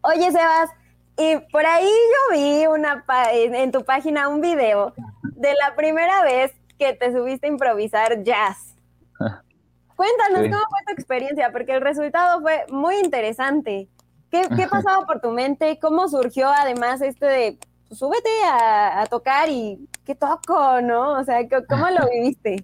[0.02, 0.70] Oye, Sebas,
[1.18, 3.04] y por ahí yo vi una
[3.34, 8.76] en, tu página un video de la primera vez que te subiste a improvisar jazz.
[9.96, 13.90] Cuéntanos cómo fue tu experiencia, porque el resultado fue muy interesante.
[14.30, 15.80] ¿Qué, qué pasaba por tu mente?
[15.82, 21.20] ¿Cómo surgió además este de pues, súbete a, a, tocar y qué toco, ¿no?
[21.20, 22.64] O sea, ¿cómo lo viviste?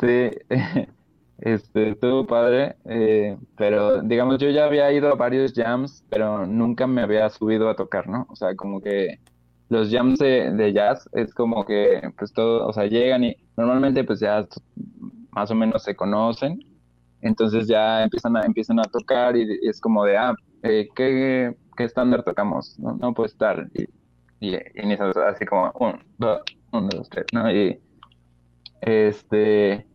[0.00, 0.30] Sí,
[1.38, 6.86] Este, estuvo padre, eh, pero digamos, yo ya había ido a varios jams, pero nunca
[6.86, 8.26] me había subido a tocar, ¿no?
[8.30, 9.20] O sea, como que
[9.68, 14.20] los jams de, jazz es como que, pues todo, o sea, llegan y normalmente pues
[14.20, 14.46] ya
[15.30, 16.60] más o menos se conocen,
[17.20, 22.22] entonces ya empiezan a, empiezan a tocar y, es como de, ah, eh, ¿qué, estándar
[22.22, 22.78] tocamos?
[22.78, 23.68] No, no puede estar.
[23.74, 23.86] Y,
[24.40, 26.40] y, así como, un, dos,
[26.72, 27.50] uno, dos, tres, ¿no?
[27.50, 27.80] Y
[28.80, 29.86] este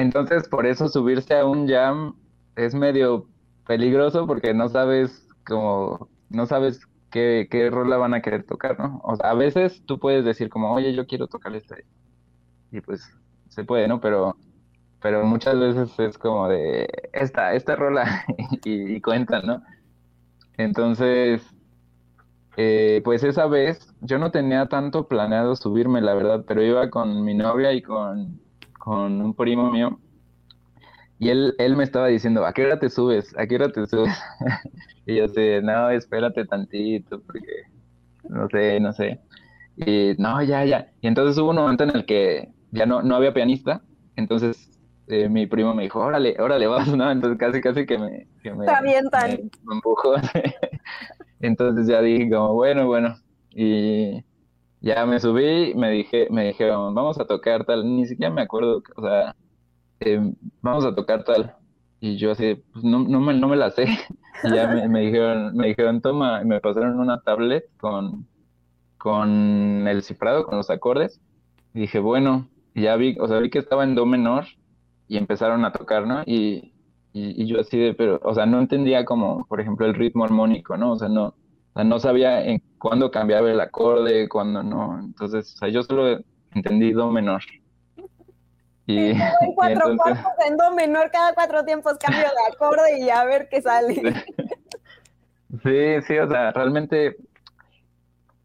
[0.00, 2.16] entonces, por eso subirse a un jam
[2.56, 3.28] es medio
[3.66, 9.02] peligroso porque no sabes como, no sabes qué, qué rola van a querer tocar, ¿no?
[9.04, 11.76] O sea, a veces tú puedes decir como, oye, yo quiero tocar esta.
[12.72, 13.02] Y pues
[13.50, 14.00] se puede, ¿no?
[14.00, 14.36] Pero,
[15.02, 18.24] pero muchas veces es como de, esta, esta rola
[18.64, 19.62] y, y cuentan, ¿no?
[20.56, 21.42] Entonces,
[22.56, 27.24] eh, pues esa vez yo no tenía tanto planeado subirme, la verdad, pero iba con
[27.24, 28.40] mi novia y con,
[28.78, 29.98] con un primo mío.
[31.18, 33.36] Y él, él me estaba diciendo, ¿a qué hora te subes?
[33.38, 34.18] ¿A qué hora te subes?
[35.06, 37.64] y yo sé, no, espérate tantito, porque
[38.28, 39.20] no sé, no sé.
[39.76, 40.90] Y no, ya, ya.
[41.00, 43.82] Y entonces hubo un momento en el que ya no, no había pianista,
[44.16, 44.70] entonces
[45.08, 47.10] eh, mi primo me dijo, órale, órale, vas, ¿no?
[47.10, 48.26] Entonces casi, casi que me...
[48.42, 48.96] Que me, me,
[49.72, 50.14] empujó.
[51.40, 53.16] entonces ya dije como, bueno, bueno.
[53.50, 54.24] Y
[54.80, 58.82] ya me subí, me dije, me dijeron, vamos a tocar tal, ni siquiera me acuerdo,
[58.96, 59.36] o sea,
[60.00, 61.56] em, vamos a tocar tal.
[62.00, 63.86] Y yo así, pues no, no, me, no me la sé.
[64.42, 68.26] Y ya me, dijeron, me dijeron, toma, y me pasaron una tablet con,
[68.96, 71.20] con el cifrado, con los acordes.
[71.74, 74.46] Y dije, bueno, ya vi, o sea, vi que estaba en do menor
[75.08, 76.22] y empezaron a tocar, ¿no?
[76.24, 76.69] Y,
[77.12, 80.76] y, yo así de, pero, o sea, no entendía como, por ejemplo, el ritmo armónico,
[80.76, 80.92] ¿no?
[80.92, 85.00] O sea, no, o sea, no sabía en cuándo cambiaba el acorde, cuándo no.
[85.00, 86.20] Entonces, o sea, yo solo
[86.54, 87.42] entendí do menor.
[88.86, 89.18] Y, en
[89.54, 93.60] cuatro cuartos en do menor, cada cuatro tiempos cambio de acorde y a ver qué
[93.62, 94.02] sale.
[95.64, 97.16] Sí, sí, o sea, realmente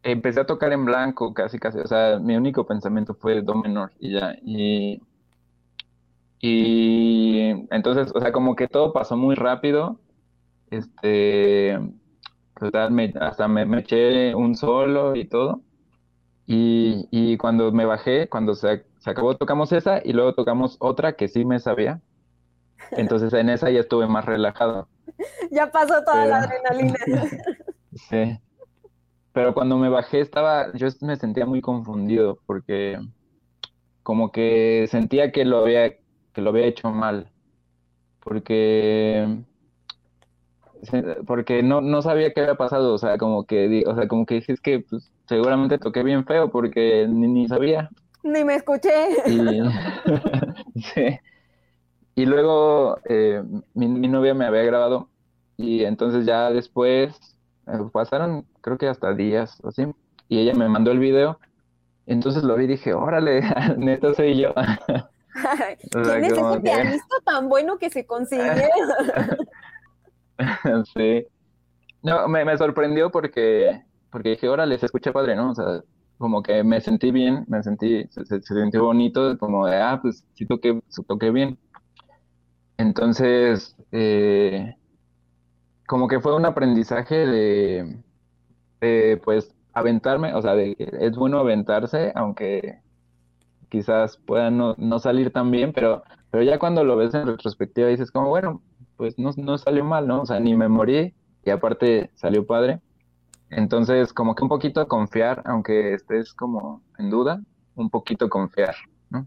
[0.02, 1.78] empecé a tocar en blanco casi, casi.
[1.78, 4.34] O sea, mi único pensamiento fue do menor y ya.
[4.42, 5.00] Y
[6.40, 9.98] y entonces, o sea, como que todo pasó muy rápido.
[10.70, 11.78] Este,
[13.20, 15.62] hasta me, eché un solo y todo.
[16.46, 21.14] Y, y cuando me bajé, cuando se, se, acabó, tocamos esa y luego tocamos otra
[21.14, 22.00] que sí me sabía.
[22.92, 24.88] Entonces en esa ya estuve más relajado.
[25.50, 26.98] Ya pasó toda la adrenalina.
[27.92, 28.38] sí.
[29.32, 32.98] Pero cuando me bajé estaba, yo me sentía muy confundido porque
[34.02, 35.96] como que sentía que lo había
[36.36, 37.30] que lo había hecho mal,
[38.20, 39.26] porque
[41.26, 44.34] porque no, no sabía qué había pasado, o sea, como que, o sea, como que
[44.34, 47.88] dices que pues, seguramente toqué bien feo porque ni, sabía.
[48.22, 49.08] Ni me escuché.
[49.26, 49.60] Y,
[50.82, 51.18] sí.
[52.14, 55.08] y luego eh, mi, novia me había grabado
[55.56, 57.18] y entonces ya después
[57.66, 59.86] eh, pasaron creo que hasta días o así
[60.28, 61.38] y ella me mandó el video
[62.04, 63.40] entonces lo vi y dije órale
[63.78, 64.52] neta soy yo
[65.90, 68.68] ¿Quién es ese pianista tan bueno que se consigue?
[70.94, 71.26] sí.
[72.02, 75.50] No, me, sorprendió porque, porque dije, órale, se escucha padre, ¿no?
[75.50, 75.82] O sea,
[76.18, 80.24] como que me sentí bien, me sentí, se, se, sintió bonito, como de, ah, pues
[80.34, 81.58] sí toqué, toqué bien.
[82.78, 84.76] Entonces, eh,
[85.86, 87.96] como que fue un aprendizaje de,
[88.80, 92.80] de, pues, aventarme, o sea, de es bueno aventarse, aunque
[93.68, 97.88] quizás puedan no, no, salir tan bien, pero, pero ya cuando lo ves en retrospectiva
[97.88, 98.62] dices como, bueno,
[98.96, 100.22] pues no, no salió mal, ¿no?
[100.22, 102.80] O sea, ni me morí y aparte salió padre.
[103.50, 107.40] Entonces, como que un poquito confiar, aunque estés como en duda,
[107.74, 108.74] un poquito confiar,
[109.10, 109.26] ¿no?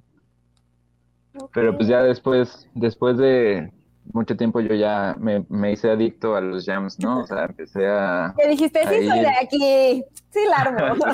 [1.54, 3.72] Pero pues ya después, después de
[4.12, 7.20] mucho tiempo yo ya me, me, hice adicto a los jams, ¿no?
[7.20, 8.34] O sea, empecé a...
[8.38, 8.82] ¿Qué dijiste?
[8.82, 11.06] Sí, soy de aquí, sí, largo.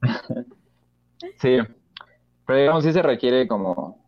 [1.38, 1.58] sí,
[2.46, 4.04] pero digamos, sí se requiere como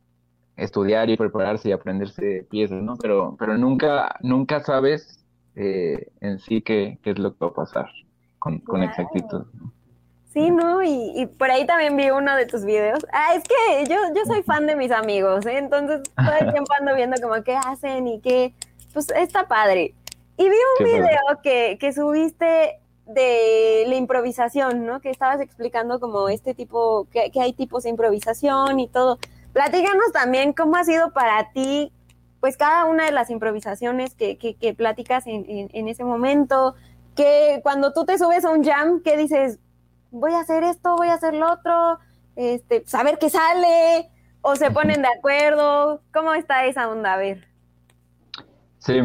[0.57, 2.96] estudiar y prepararse y aprenderse piezas, ¿no?
[2.96, 7.55] Pero, pero nunca, nunca sabes eh, en sí qué, qué, es lo que va a
[7.55, 7.90] pasar
[8.38, 9.44] con, con exactitud.
[10.33, 10.83] Sí, ¿no?
[10.83, 13.07] Y, y, por ahí también vi uno de tus videos.
[13.12, 15.57] Ah, es que yo, yo soy fan de mis amigos, ¿eh?
[15.57, 18.55] Entonces todo el tiempo ando viendo como qué hacen y qué...
[18.92, 19.94] Pues está padre.
[20.37, 25.01] Y vi un video que, que subiste de la improvisación, ¿no?
[25.01, 29.19] Que estabas explicando como este tipo, que, hay tipos de improvisación y todo.
[29.53, 31.92] Platícanos también cómo ha sido para ti,
[32.40, 36.75] pues cada una de las improvisaciones que, que, que platicas en, en, ese momento,
[37.14, 39.59] que cuando tú te subes a un jam, ¿qué dices?
[40.11, 41.99] Voy a hacer esto, voy a hacer lo otro,
[42.35, 44.11] este, saber qué sale,
[44.42, 47.14] o se ponen de acuerdo, ¿cómo está esa onda?
[47.14, 47.49] A ver.
[48.79, 49.01] Sí,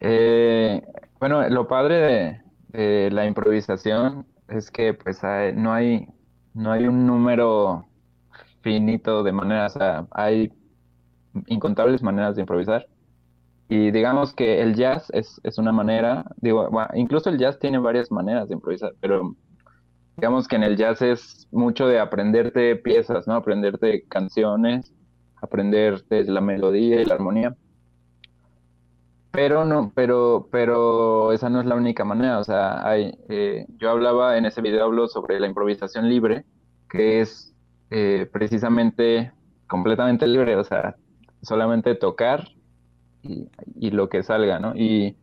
[0.00, 0.82] eh,
[1.20, 2.45] bueno, lo padre de,
[2.78, 5.22] eh, la improvisación es que pues
[5.54, 6.06] no hay
[6.52, 7.86] no hay un número
[8.60, 9.78] finito de maneras,
[10.10, 10.52] hay
[11.46, 12.86] incontables maneras de improvisar.
[13.68, 18.10] Y digamos que el jazz es, es una manera, digo, incluso el jazz tiene varias
[18.10, 19.36] maneras de improvisar, pero
[20.16, 23.34] digamos que en el jazz es mucho de aprenderte piezas, ¿no?
[23.34, 24.94] Aprenderte canciones,
[25.42, 27.56] aprenderte la melodía y la armonía.
[29.36, 32.38] Pero no, pero, pero esa no es la única manera.
[32.38, 36.46] O sea, hay, eh, yo hablaba en ese video hablo sobre la improvisación libre,
[36.88, 37.54] que es
[37.90, 39.32] eh, precisamente
[39.66, 40.96] completamente libre, o sea,
[41.42, 42.48] solamente tocar
[43.22, 44.74] y, lo que salga, ¿no?
[44.74, 45.18] Y,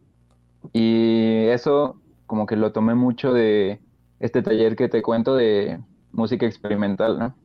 [0.73, 3.79] y eso como que lo tomé mucho de
[4.19, 5.79] este taller que te cuento de
[6.11, 7.35] música experimental, ¿no?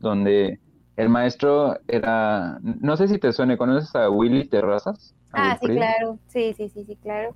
[0.00, 0.60] Donde
[0.96, 5.14] el maestro era, no sé si te suene, ¿conoces a Willy Terrazas?
[5.36, 7.30] Ah, sí, claro, sí, sí, sí, sí, claro.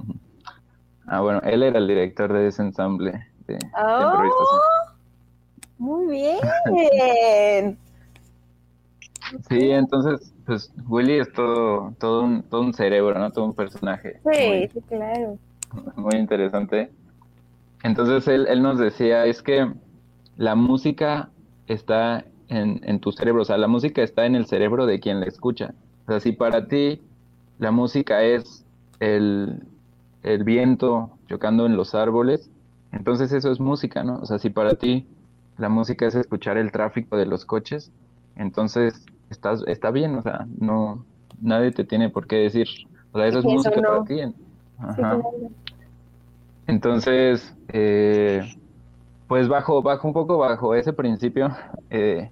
[1.07, 4.23] Ah, bueno, él era el director de ese ensamble de, oh,
[5.79, 6.39] Muy bien.
[9.51, 13.31] Sí, entonces, pues Willy es todo, todo un, todo un cerebro, ¿no?
[13.31, 14.21] Todo un personaje.
[14.33, 15.39] Sí, sí, claro.
[15.97, 16.91] Muy interesante.
[17.83, 19.71] Entonces él, él nos decía, es que
[20.37, 21.29] la música
[21.67, 25.21] está en, en tu cerebro, o sea, la música está en el cerebro de quien
[25.21, 25.75] la escucha.
[26.07, 27.03] O sea, si para ti
[27.59, 28.65] la música es
[29.01, 29.63] el,
[30.23, 32.51] el viento chocando en los árboles,
[32.93, 34.19] entonces eso es música, ¿no?
[34.21, 35.07] O sea, si para ti
[35.59, 37.93] la música es escuchar el tráfico de los coches,
[38.37, 41.05] entonces estás, está bien, o sea, no,
[41.41, 42.69] nadie te tiene por qué decir,
[43.13, 44.21] o sea, eso es música para ti.
[44.79, 45.21] Ajá.
[46.67, 48.43] Entonces, eh,
[49.27, 51.51] pues bajo, bajo un poco bajo ese principio,
[51.91, 52.31] eh,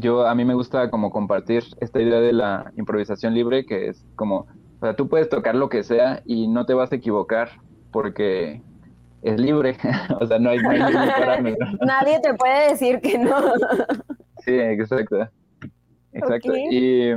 [0.00, 4.04] yo a mí me gusta como compartir esta idea de la improvisación libre, que es
[4.16, 4.46] como,
[4.80, 7.50] o sea, tú puedes tocar lo que sea y no te vas a equivocar
[7.90, 8.62] porque
[9.22, 9.76] es libre,
[10.20, 10.70] o sea, no hay, no
[11.86, 13.36] Nadie te puede decir que no.
[14.44, 15.28] sí, exacto.
[16.12, 16.52] Exacto.
[16.56, 17.14] Y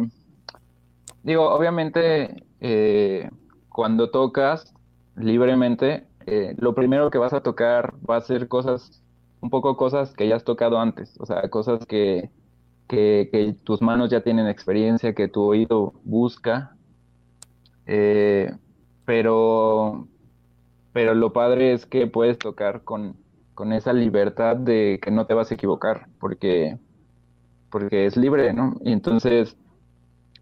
[1.24, 3.30] digo, obviamente, eh,
[3.70, 4.74] cuando tocas
[5.16, 9.04] libremente, eh, lo primero que vas a tocar va a ser cosas,
[9.42, 12.30] un poco cosas que ya has tocado antes, o sea, cosas que,
[12.92, 16.76] que, tus manos ya tienen experiencia, que tu oído busca.
[17.86, 18.52] Eh,
[19.06, 20.08] pero,
[20.94, 23.16] pero lo padre es que puedes tocar con,
[23.54, 26.78] con esa libertad de que no te vas a equivocar, porque
[27.72, 28.76] porque es libre, ¿no?
[28.84, 29.56] Y entonces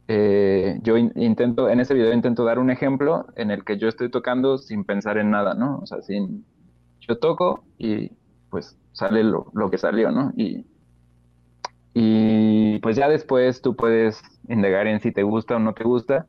[0.07, 4.09] eh, yo intento, en ese video intento dar un ejemplo en el que yo estoy
[4.09, 5.77] tocando sin pensar en nada, ¿no?
[5.77, 6.43] O sea, sin,
[6.99, 8.11] yo toco y
[8.49, 10.33] pues sale lo, que salió, ¿no?
[10.35, 10.65] Y,
[11.93, 16.27] y pues ya después tú puedes indagar en si te gusta o no te gusta,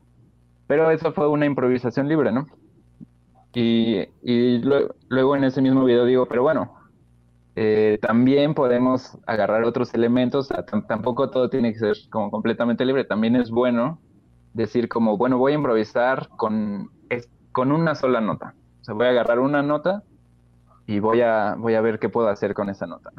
[0.67, 2.47] pero eso fue una improvisación libre, ¿no?
[3.53, 4.61] Y, y
[5.09, 6.73] luego en ese mismo video digo, pero bueno,
[7.55, 10.49] eh, también podemos agarrar otros elementos,
[10.87, 13.99] tampoco todo tiene que ser como completamente libre, también es bueno
[14.53, 16.91] decir como, bueno, voy a improvisar con,
[17.51, 20.03] con una sola nota, o sea, voy a agarrar una nota
[20.87, 23.11] y voy a, voy a ver qué puedo hacer con esa nota.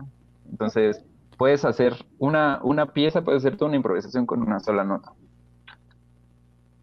[0.50, 1.04] Entonces,
[1.42, 5.10] puedes hacer una, una pieza, puedes hacer toda una improvisación con una sola nota.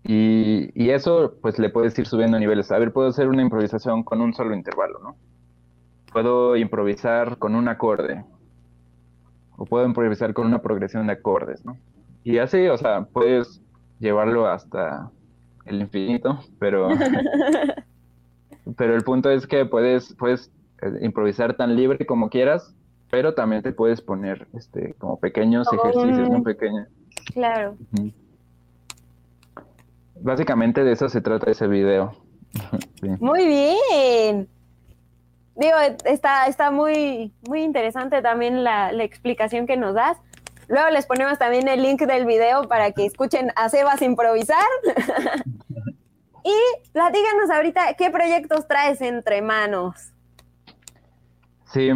[0.03, 2.69] Y, y, eso, pues le puedes ir subiendo niveles.
[2.73, 5.15] A ver, puedo hacer una improvisación con un solo intervalo, ¿no?
[6.11, 8.25] puedo improvisar con un acorde
[9.55, 11.77] o puedo improvisar con una progresión de acordes, ¿no?
[12.25, 13.61] Y así, o sea, puedes
[13.99, 15.09] llevarlo hasta
[15.67, 16.89] el infinito, pero
[18.77, 22.75] pero el punto es que puedes puedes eh, improvisar tan libre como quieras,
[23.09, 26.43] pero también te puedes poner este como pequeños ejercicios, ¿no?
[26.43, 26.87] Pequeños.
[27.33, 27.75] Claro.
[30.21, 32.13] Básicamente de eso se trata ese video.
[33.19, 34.47] Muy bien
[35.59, 40.17] digo, está, está muy, muy interesante también la, explicación que nos das.
[40.67, 44.65] Luego les ponemos también el link del video para que escuchen a Sebas improvisar.
[46.43, 50.13] y platíganos ahorita qué proyectos traes entre manos.
[51.65, 51.91] Sí,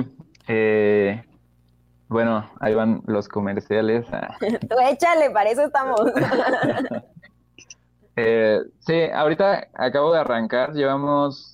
[0.47, 1.23] eh,
[2.07, 4.05] bueno, ahí van los comerciales.
[4.69, 6.01] Tú échale, para eso estamos.
[8.15, 11.53] Eh, sí, ahorita acabo de arrancar, llevamos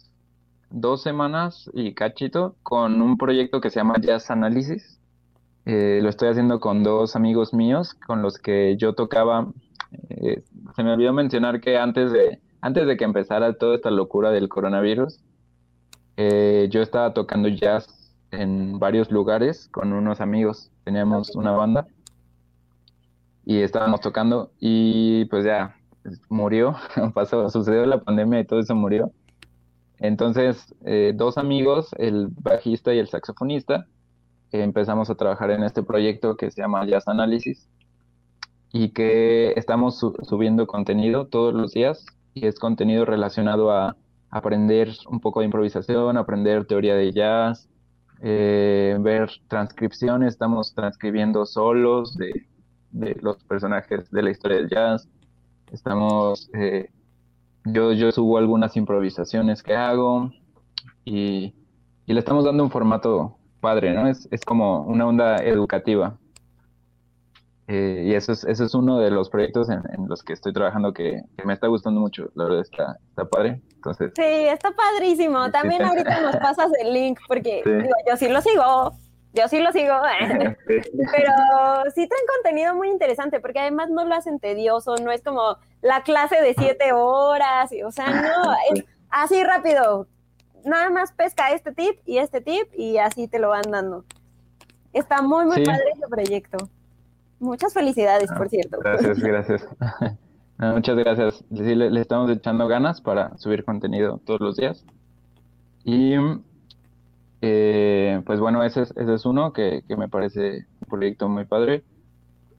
[0.70, 5.00] dos semanas y cachito con un proyecto que se llama Jazz Analysis.
[5.66, 9.48] Eh, lo estoy haciendo con dos amigos míos con los que yo tocaba.
[10.10, 10.44] Eh,
[10.76, 14.50] se me olvidó mencionar que antes de, antes de que empezara toda esta locura del
[14.50, 15.20] coronavirus,
[16.18, 17.99] eh, yo estaba tocando jazz
[18.32, 20.72] en varios lugares con unos amigos.
[20.84, 21.88] Teníamos una banda
[23.46, 25.76] y estábamos tocando y pues ya
[26.30, 26.76] murió,
[27.14, 29.12] pasó, sucedió la pandemia y todo eso murió.
[29.98, 33.86] Entonces, eh, dos amigos, el bajista y el saxofonista,
[34.52, 37.68] empezamos a trabajar en este proyecto que se llama Jazz Analysis
[38.72, 43.96] y que estamos subiendo contenido todos los días y es contenido relacionado a
[44.30, 47.68] aprender un poco de improvisación, aprender teoría de jazz,
[48.22, 52.46] eh, ver transcripciones, estamos transcribiendo solos de,
[53.22, 55.08] los personajes de la historia del jazz,
[55.72, 56.90] estamos eh,
[57.66, 60.32] yo, yo subo algunas improvisaciones que hago
[61.06, 61.54] y,
[62.06, 64.08] le estamos dando un formato padre, ¿no?
[64.08, 66.18] Es, como una onda educativa.
[67.72, 70.92] Eh, y eso es, eso es uno de los proyectos en, los que estoy trabajando
[70.92, 72.32] que, me está gustando mucho.
[72.34, 73.62] La verdad está, está padre.
[73.76, 75.52] Entonces, sí, está padrísimo.
[75.52, 77.62] También ahorita nos pasas el link porque
[78.10, 78.94] yo sí lo sigo.
[79.34, 79.94] Yo sí lo sigo,
[80.66, 81.34] pero
[81.94, 86.02] sí traen contenido muy interesante porque además no lo hacen tedioso, no es como la
[86.02, 90.08] clase de siete horas, o sea, no, es así rápido.
[90.66, 94.04] Nada más pesca este tip y este tip y así te lo van dando.
[94.94, 96.58] Está muy, muy padre este proyecto.
[97.40, 98.80] Muchas felicidades, por cierto.
[98.80, 99.68] Gracias, gracias.
[100.58, 101.46] muchas gracias.
[101.50, 104.86] le, estamos echando ganas para subir contenido todos los días.
[105.84, 106.16] Y
[107.42, 111.84] eh, pues bueno, ese es, ese es uno que, me parece un proyecto muy padre.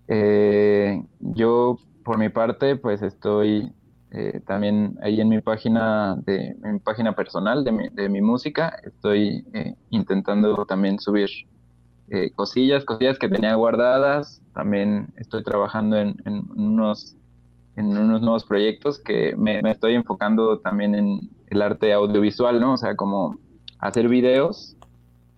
[0.09, 3.73] Eh, yo, por mi parte, pues estoy
[4.13, 8.23] eh, también ahí en mi página, de, en mi página personal de mi, de mi
[8.23, 9.45] música, estoy
[9.91, 11.29] intentando también subir
[12.35, 14.43] cosillas, cosillas que tenía guardadas.
[14.55, 16.17] También estoy trabajando en,
[16.57, 17.17] unos
[17.77, 22.75] en unos nuevos proyectos que me, estoy enfocando también en el arte audiovisual, ¿no?
[22.75, 23.39] O sea, como
[23.79, 24.77] hacer videos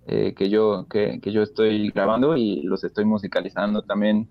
[0.07, 4.29] eh, que, yo, que, yo estoy grabando y los estoy musicalizando también.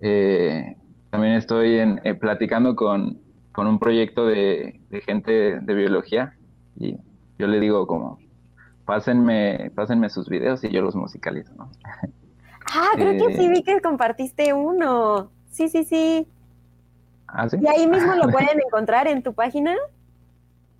[0.00, 0.76] Eh,
[1.10, 3.18] también estoy en, eh, platicando con,
[3.52, 6.34] con, un proyecto de, gente de biología
[6.76, 6.96] y
[7.38, 8.18] yo le digo como,
[8.88, 11.70] pásenme, pásenme sus videos y yo los musicalizo, ¿no?
[12.72, 15.30] Ah, creo que sí vi que compartiste uno.
[15.50, 16.26] Sí, sí, sí.
[17.26, 17.58] ¿Ah, sí?
[17.60, 19.76] Y ahí mismo lo pueden encontrar en tu página.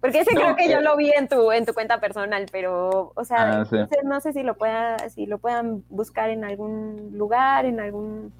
[0.00, 3.12] Porque ese creo que yo eh, lo vi en tu, en tu cuenta personal, pero,
[3.14, 3.66] o sea, ah,
[4.04, 8.32] no sé si lo pueda, si lo puedan buscar en algún lugar, en algún.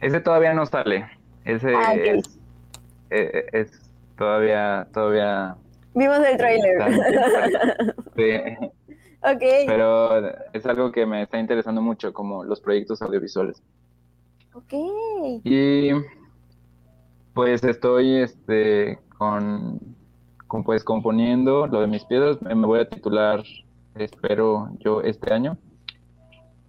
[0.00, 1.06] Ese todavía no sale.
[1.44, 2.40] Ese ah, es,
[3.10, 3.88] eh, es,
[4.18, 5.54] todavía, todavía.
[5.94, 6.82] Vimos el trailer.
[8.16, 8.70] sí.
[9.22, 9.42] Ok.
[9.66, 13.62] Pero es algo que me está interesando mucho, como los proyectos audiovisuales.
[14.54, 14.72] Ok.
[15.44, 15.90] Y
[17.34, 19.80] pues estoy este con
[20.64, 23.42] pues componiendo lo de mis piedras, me voy a titular,
[23.94, 25.56] espero yo este año.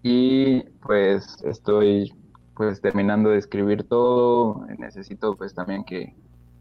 [0.04, 2.14] Y pues estoy
[2.56, 6.14] pues terminando de escribir todo, necesito pues también que,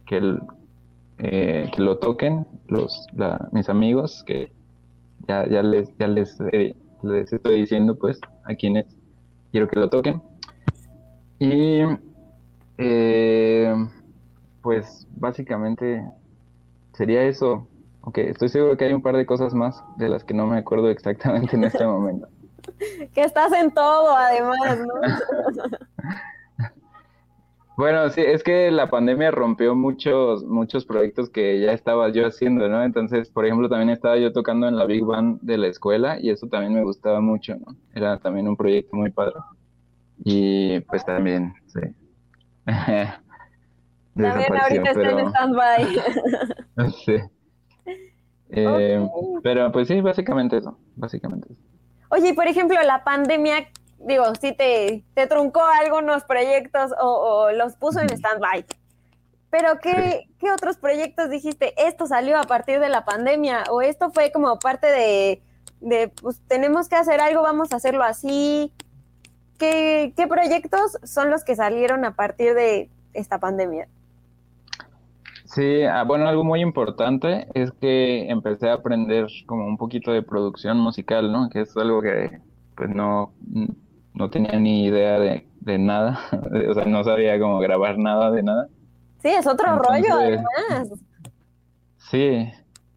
[0.06, 0.38] que,
[1.18, 3.06] eh, lo toquen los
[3.52, 4.52] mis amigos, que
[5.30, 8.86] ya, ya les, ya les, eh, les estoy diciendo pues a quienes
[9.52, 10.20] quiero que lo toquen.
[11.38, 11.82] Y
[12.78, 13.74] eh,
[14.62, 16.04] pues básicamente
[16.94, 17.68] sería eso.
[18.02, 20.58] Aunque estoy seguro que hay un par de cosas más de las que no me
[20.58, 22.28] acuerdo exactamente en este momento.
[23.14, 24.94] que estás en todo, además, ¿no?
[27.80, 32.68] bueno, sí, es que la pandemia rompió muchos, muchos proyectos que ya estaba yo haciendo,
[32.68, 32.84] ¿no?
[32.84, 36.28] Entonces, por ejemplo, también estaba yo tocando en la Big Band de la escuela y
[36.28, 37.74] eso también me gustaba mucho, ¿no?
[37.94, 39.36] Era también un proyecto muy padre.
[40.22, 41.80] Y pues también, sí.
[44.14, 45.86] También ahorita está en stand-by.
[47.06, 47.16] sí.
[48.50, 49.08] Eh,
[49.42, 51.62] pero pues sí, básicamente eso, básicamente eso.
[52.10, 53.68] Oye, por ejemplo, la pandemia,
[54.00, 58.64] digo, sí te, te truncó algunos proyectos o, los puso en stand-by.
[59.50, 61.74] Pero ¿qué, ¿qué, otros proyectos dijiste?
[61.76, 65.42] Esto salió a partir de la pandemia o esto fue como parte de,
[65.80, 68.72] de pues tenemos que hacer algo, vamos a hacerlo así.
[69.58, 73.88] ¿Qué, ¿Qué proyectos son los que salieron a partir de esta pandemia?
[75.44, 80.22] Sí, ah, bueno, algo muy importante es que empecé a aprender como un poquito de
[80.22, 81.50] producción musical, ¿no?
[81.50, 82.38] Que es algo que
[82.76, 83.32] pues no,
[84.14, 86.20] no tenía ni idea de, nada,
[86.68, 88.68] o sea, no sabía cómo grabar nada de nada.
[89.20, 90.90] Sí, es otro rollo además.
[91.98, 92.50] Sí,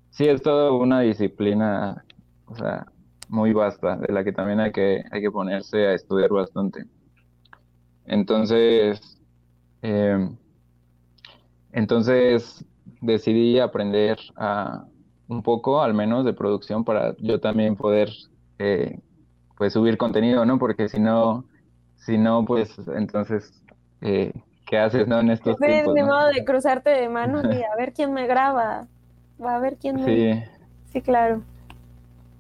[0.10, 2.04] sí, es toda una disciplina,
[2.46, 2.86] o sea,
[3.30, 6.86] muy vasta, de la que también hay que, hay que ponerse a estudiar bastante.
[8.06, 9.20] Entonces,
[9.82, 10.30] eh,
[11.72, 12.66] entonces
[13.02, 14.86] decidí aprender a,
[15.28, 18.10] un poco, al menos, de producción para yo también poder
[18.60, 19.00] eh,
[19.58, 20.60] pues subir contenido, ¿no?
[20.60, 21.46] Porque si no,
[21.96, 23.64] si no, pues entonces,
[24.02, 24.34] eh,
[24.66, 25.20] ¿qué haces, no?
[25.20, 25.94] En estos sí, tiempos.
[25.94, 28.88] de modo de cruzarte de manos y a ver quién me graba,
[29.44, 30.06] a ver quién me...
[30.06, 30.44] Sí.
[30.92, 31.42] Sí, claro.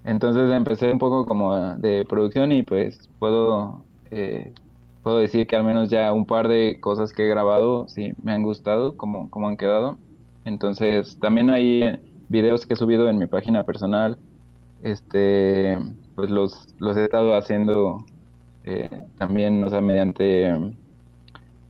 [0.03, 4.53] Entonces empecé un poco como de producción y pues puedo eh,
[5.03, 8.31] puedo decir que al menos ya un par de cosas que he grabado sí me
[8.31, 9.97] han gustado, como, como han quedado.
[10.45, 11.99] Entonces, también hay
[12.29, 14.17] videos que he subido en mi página personal.
[14.81, 15.77] Este,
[16.15, 18.05] pues los, los he estado haciendo
[18.63, 20.53] eh, también, o sea, mediante,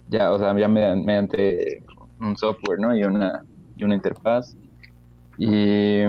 [0.10, 1.84] ya, o sea, ya mediante,
[2.20, 2.96] un software, ¿no?
[2.96, 3.44] Y una,
[3.76, 4.56] y una interfaz.
[5.38, 6.04] Y,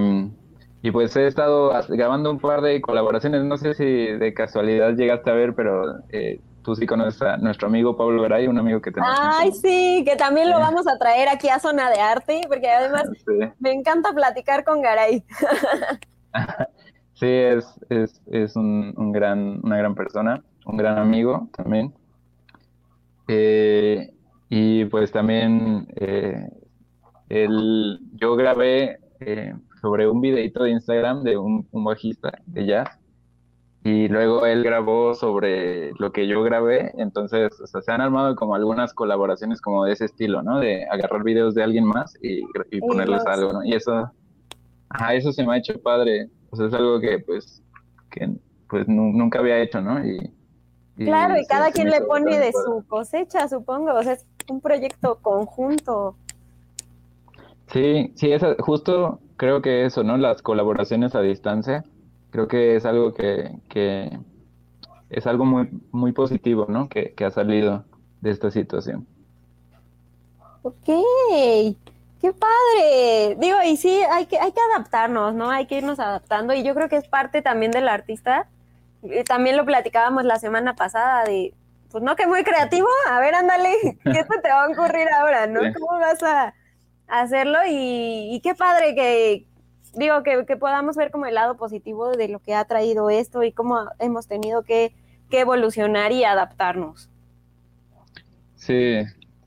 [0.83, 5.31] y pues he estado grabando un par de colaboraciones, no sé si de casualidad llegaste
[5.31, 8.91] a ver, pero eh, tú sí conoces a nuestro amigo Pablo Garay, un amigo que
[8.91, 9.17] tenemos.
[9.19, 13.05] Ay, sí, que también lo vamos a traer aquí a Zona de Arte, porque además
[13.61, 15.25] me encanta platicar con Garay.
[17.15, 21.95] sí, es, es, es un, un, gran, una gran persona, un gran amigo también.
[23.29, 24.11] Eh,
[24.49, 26.47] y pues también eh,
[27.29, 32.99] el, yo grabé eh, sobre un videito de Instagram de un, un bajista de jazz
[33.85, 38.95] y luego él grabó sobre lo que yo grabé, entonces se han armado como algunas
[38.95, 40.59] colaboraciones como de ese estilo, ¿no?
[40.59, 42.41] De agarrar videos de alguien más y,
[42.81, 43.63] ponerles algo, ¿no?
[43.63, 44.11] Y eso,
[44.89, 47.63] ajá, eso se me ha hecho padre, o sea, es algo que pues,
[48.11, 48.31] que
[48.69, 50.05] pues nunca había hecho, ¿no?
[50.05, 50.33] Y,
[50.97, 55.19] claro, y cada quien le pone de su cosecha, supongo, o sea, es un proyecto
[55.21, 56.17] conjunto.
[57.73, 60.17] Sí, sí, es justo creo que eso, ¿no?
[60.17, 61.85] Las colaboraciones a distancia
[62.31, 64.17] creo que es algo que, que
[65.11, 66.89] es algo muy, muy positivo, ¿no?
[66.89, 67.85] Que, que, ha salido
[68.21, 69.07] de esta situación.
[70.63, 70.89] Ok,
[72.25, 73.37] qué padre.
[73.39, 75.51] Digo, y sí, hay que, hay que adaptarnos, ¿no?
[75.51, 78.49] Hay que irnos adaptando y yo creo que es parte también del artista.
[79.27, 81.53] También lo platicábamos la semana pasada de,
[81.91, 85.61] pues no, que muy creativo, a ver, ándale, ¿qué te va a ocurrir ahora, no?
[85.75, 86.55] ¿Cómo vas a
[87.09, 87.59] hacerlo?
[87.69, 89.47] Y, y qué padre que,
[89.93, 93.43] digo, que, que, podamos ver como el lado positivo de lo que ha traído esto
[93.43, 94.95] y cómo hemos tenido que,
[95.29, 97.11] que evolucionar y adaptarnos.
[98.57, 99.03] Sí,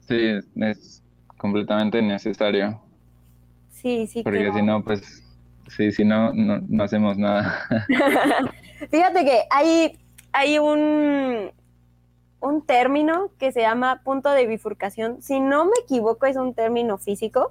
[0.07, 0.97] sí, es
[1.37, 2.81] completamente necesario.
[3.71, 4.23] Sí, sí.
[4.23, 5.23] Porque si no, pues,
[5.67, 7.67] sí, si no, no, no hacemos nada.
[8.91, 9.97] Fíjate que hay,
[10.31, 11.51] hay un,
[12.39, 15.21] un término que se llama punto de bifurcación.
[15.21, 17.49] Si no me equivoco, es un término físico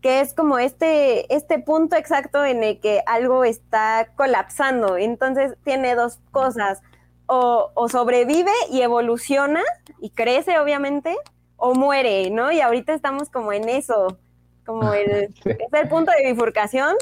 [0.00, 4.96] que es como este, este punto exacto en el que algo está colapsando.
[4.96, 6.82] Entonces tiene dos cosas,
[7.26, 9.62] o, sobrevive y evoluciona
[10.00, 11.16] y crece obviamente,
[11.60, 12.50] o muere, ¿no?
[12.50, 14.18] Y ahorita estamos como en eso,
[14.66, 16.96] como el, es el punto de bifurcación.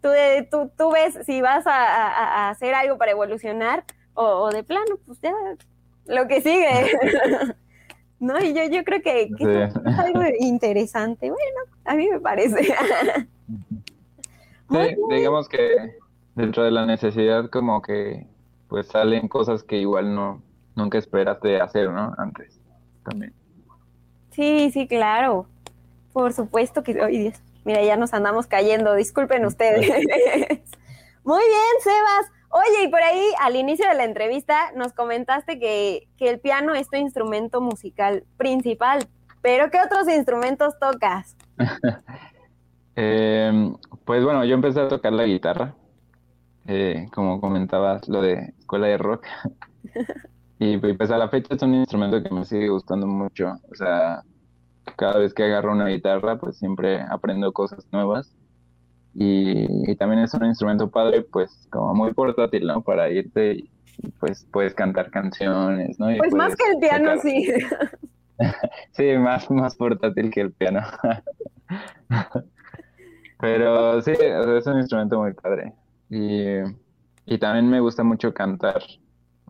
[0.00, 0.08] Tú,
[0.50, 3.84] tú, tú ves si vas a, hacer algo para evolucionar
[4.14, 5.34] o, o de plano, pues ya,
[6.06, 6.68] lo que sigue.
[8.20, 8.38] ¿no?
[8.38, 11.30] Y yo, yo creo que, es algo interesante.
[11.30, 12.62] Bueno, a mí me parece.
[14.70, 15.96] sí, digamos que
[16.34, 18.26] dentro de la necesidad como que
[18.68, 20.42] pues salen cosas que igual no
[20.76, 22.14] nunca esperaste hacer, ¿no?
[22.18, 22.60] Antes
[23.04, 23.34] también.
[24.30, 25.46] Sí, sí, claro.
[26.12, 29.86] Por supuesto que, hoy Dios, mira, ya nos andamos cayendo, disculpen ustedes.
[31.24, 32.40] Muy bien, Sebas.
[32.52, 36.88] Oye, y por ahí al inicio de la entrevista nos comentaste que, el piano es
[36.88, 39.06] tu instrumento musical principal,
[39.40, 41.36] pero ¿qué otros instrumentos tocas?
[42.96, 45.74] Em, pues bueno, yo empecé a tocar la guitarra,
[46.66, 49.24] eh, como comentabas, lo de escuela de rock.
[50.62, 53.54] y pues a la fecha es un instrumento que me sigue gustando mucho.
[53.72, 54.22] O sea,
[54.96, 58.30] cada vez que agarro una guitarra, pues siempre aprendo cosas nuevas.
[59.14, 62.82] Y, también es un instrumento padre, pues como muy portátil, ¿no?
[62.82, 63.70] Para irte y
[64.18, 66.08] pues puedes cantar canciones, ¿no?
[66.18, 67.50] pues más que el piano, sí.
[68.92, 70.82] sí, más, más portátil que el piano.
[73.40, 75.72] Pero sí, es un instrumento muy padre.
[76.10, 76.58] Y,
[77.24, 78.82] y también me gusta mucho cantar.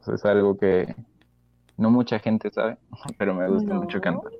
[0.02, 0.94] Sea, es algo que
[1.76, 2.78] no mucha gente sabe,
[3.18, 4.32] pero me gusta mucho cantar.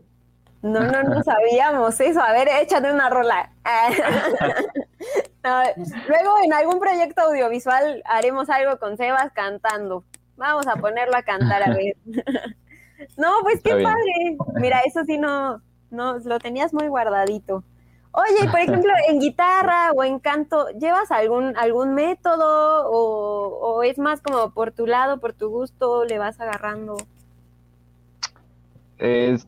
[0.63, 2.21] No, no, no sabíamos eso.
[2.21, 3.51] A ver, échate una rola.
[6.09, 10.05] luego en algún proyecto audiovisual haremos algo con Sebas cantando.
[10.37, 11.97] Vamos a ponerlo a cantar a ver.
[13.17, 14.37] no, pues qué padre.
[14.61, 17.65] Mira, eso sí no, no, lo tenías muy guardadito.
[18.13, 23.99] Oye, por ejemplo, en guitarra o en canto, ¿llevas algún, algún método o, o es
[23.99, 26.97] más como por tu lado, por tu gusto, le vas agarrando?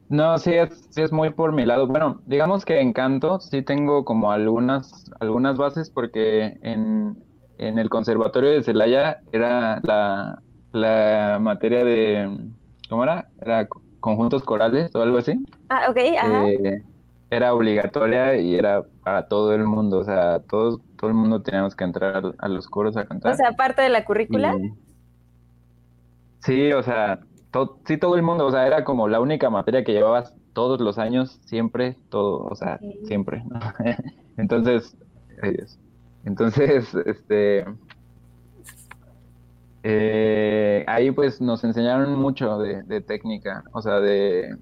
[0.09, 1.87] no, sí es, sí es muy por mi lado.
[1.87, 7.23] Bueno, digamos que en canto sí tengo como algunas, algunas bases porque en,
[7.59, 10.43] el conservatorio de Celaya era la,
[10.73, 12.51] la materia de,
[12.89, 13.29] ¿cómo era?
[13.41, 13.69] Era
[14.01, 15.39] conjuntos corales o algo así.
[15.69, 16.49] Ah, ok, ajá.
[16.49, 16.83] Eh,
[17.33, 21.75] era obligatoria y era para todo el mundo, o sea, todos, todo el mundo teníamos
[21.75, 23.33] que entrar a, los coros a cantar.
[23.33, 24.55] O sea, aparte de la currícula.
[26.41, 27.21] sí, o sea,
[27.87, 30.99] sí, todo el mundo, o sea, era como la única materia que llevabas todos los
[30.99, 33.43] años, siempre, todo, o sea, siempre.
[34.37, 34.95] entonces,
[36.27, 37.65] entonces, este,
[39.85, 44.55] eh, ahí pues nos enseñaron mucho de, técnica, o sea, de,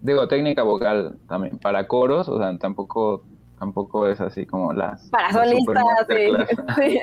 [0.00, 3.24] digo, técnica vocal también, para coros, o sea, tampoco,
[3.58, 5.08] tampoco es así como las...
[5.10, 6.98] Para solistas, sí.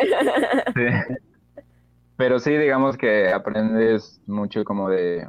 [0.76, 1.16] sí.
[2.16, 5.28] Pero sí, digamos que aprendes mucho como de,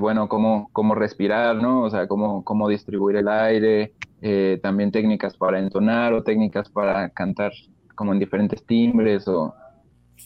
[0.00, 1.82] bueno, cómo, cómo respirar, ¿no?
[1.82, 3.92] O sea, cómo, cómo distribuir el aire,
[4.22, 7.52] eh, también técnicas para entonar o técnicas para cantar
[7.94, 9.54] como en diferentes timbres o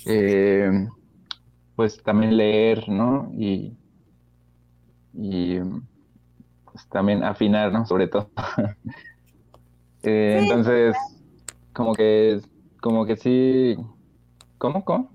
[0.07, 0.70] eh,
[1.74, 3.30] pues también leer, ¿no?
[3.37, 3.76] Y,
[5.12, 5.59] y
[6.91, 7.87] también afinar, ¿no?
[7.87, 8.31] Sobre todo.
[10.09, 10.95] Eh, entonces,
[11.72, 12.41] como que,
[12.81, 13.77] como que sí,
[14.57, 15.11] ¿cómo, cómo?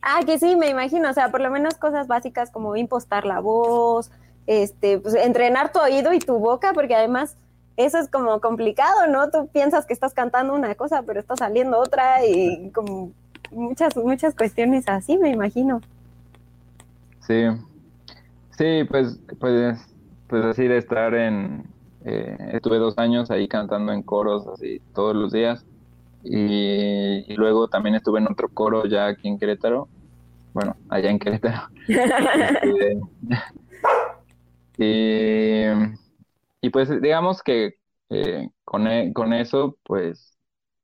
[0.00, 3.40] Ah, que sí, me imagino, o sea, por lo menos cosas básicas como impostar la
[3.40, 4.10] voz,
[4.46, 7.36] este, pues entrenar tu oído y tu boca, porque además
[7.76, 9.30] eso es como complicado, ¿no?
[9.30, 13.12] Tú piensas que estás cantando una cosa, pero está saliendo otra y como
[13.50, 15.80] muchas, muchas cuestiones así, me imagino.
[17.20, 17.44] Sí,
[18.56, 19.78] sí, pues, pues,
[20.28, 21.64] pues así de estar en,
[22.04, 25.64] eh, estuve dos años ahí cantando en coros así todos los días
[26.22, 29.88] y, luego también estuve en otro coro ya aquí en Querétaro,
[30.54, 31.68] bueno, allá en Querétaro.
[34.78, 35.64] y,
[36.62, 37.74] y, pues digamos que
[38.08, 40.34] eh, con, e, con eso pues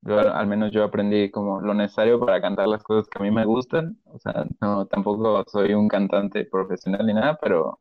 [0.07, 3.45] al menos yo aprendí como lo necesario para cantar las cosas que a mí me
[3.45, 3.99] gustan.
[4.07, 7.81] O sea, no, tampoco soy un cantante profesional ni nada, pero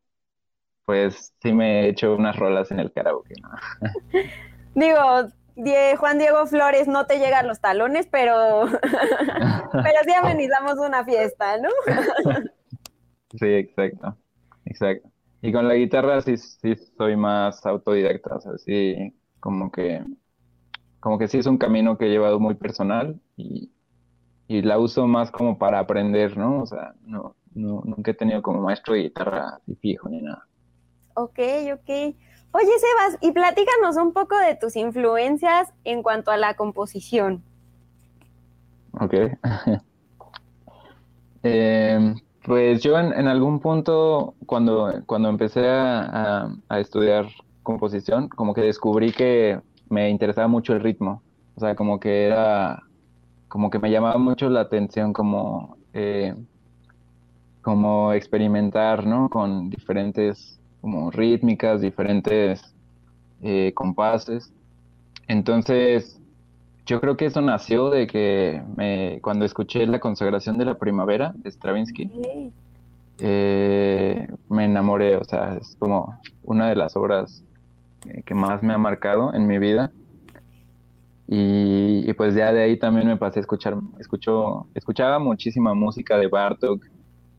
[0.90, 3.34] pues sí me he hecho unas rolas en el karaoke.
[4.74, 4.98] Digo,
[5.98, 8.64] Juan Diego Flores no te llegan los talones, pero,
[9.72, 11.68] pero sí amenizamos una fiesta, ¿no?
[13.38, 14.16] sí, exacto,
[14.64, 15.08] exacto.
[15.42, 20.02] Y con la guitarra sí, sí soy más autodidacta, o sea, sí como que
[20.98, 23.70] como que sí es un camino que he llevado muy personal y,
[24.48, 26.62] la uso más como para aprender, ¿no?
[26.62, 30.48] O sea, no, nunca he tenido como maestro de guitarra así fijo ni nada.
[31.14, 31.38] Ok,
[31.74, 32.14] ok.
[32.52, 37.42] Oye, Sebas, y platícanos un poco de tus influencias en cuanto a la composición.
[38.92, 39.14] Ok.
[41.42, 47.28] Em, pues yo en, algún punto, cuando, cuando empecé a, estudiar
[47.62, 49.58] composición, como que descubrí que
[49.88, 51.22] me interesaba mucho el ritmo.
[51.56, 52.82] O sea, como que era,
[53.48, 56.34] como que me llamaba mucho la atención como, eh,
[57.62, 59.30] como experimentar, ¿no?
[59.30, 62.74] Con diferentes como rítmicas, diferentes
[63.42, 64.52] eh, compases.
[65.28, 66.20] Entonces,
[66.86, 71.32] yo creo que eso nació de que me, cuando escuché La consagración de la primavera
[71.36, 72.10] de Stravinsky,
[73.18, 77.44] eh, me enamoré, o sea, es como una de las obras
[78.06, 79.92] eh, que más me ha marcado en mi vida.
[81.32, 86.26] Y, pues ya de ahí también me pasé a escuchar, escucho, escuchaba muchísima música de
[86.26, 86.84] Bartok,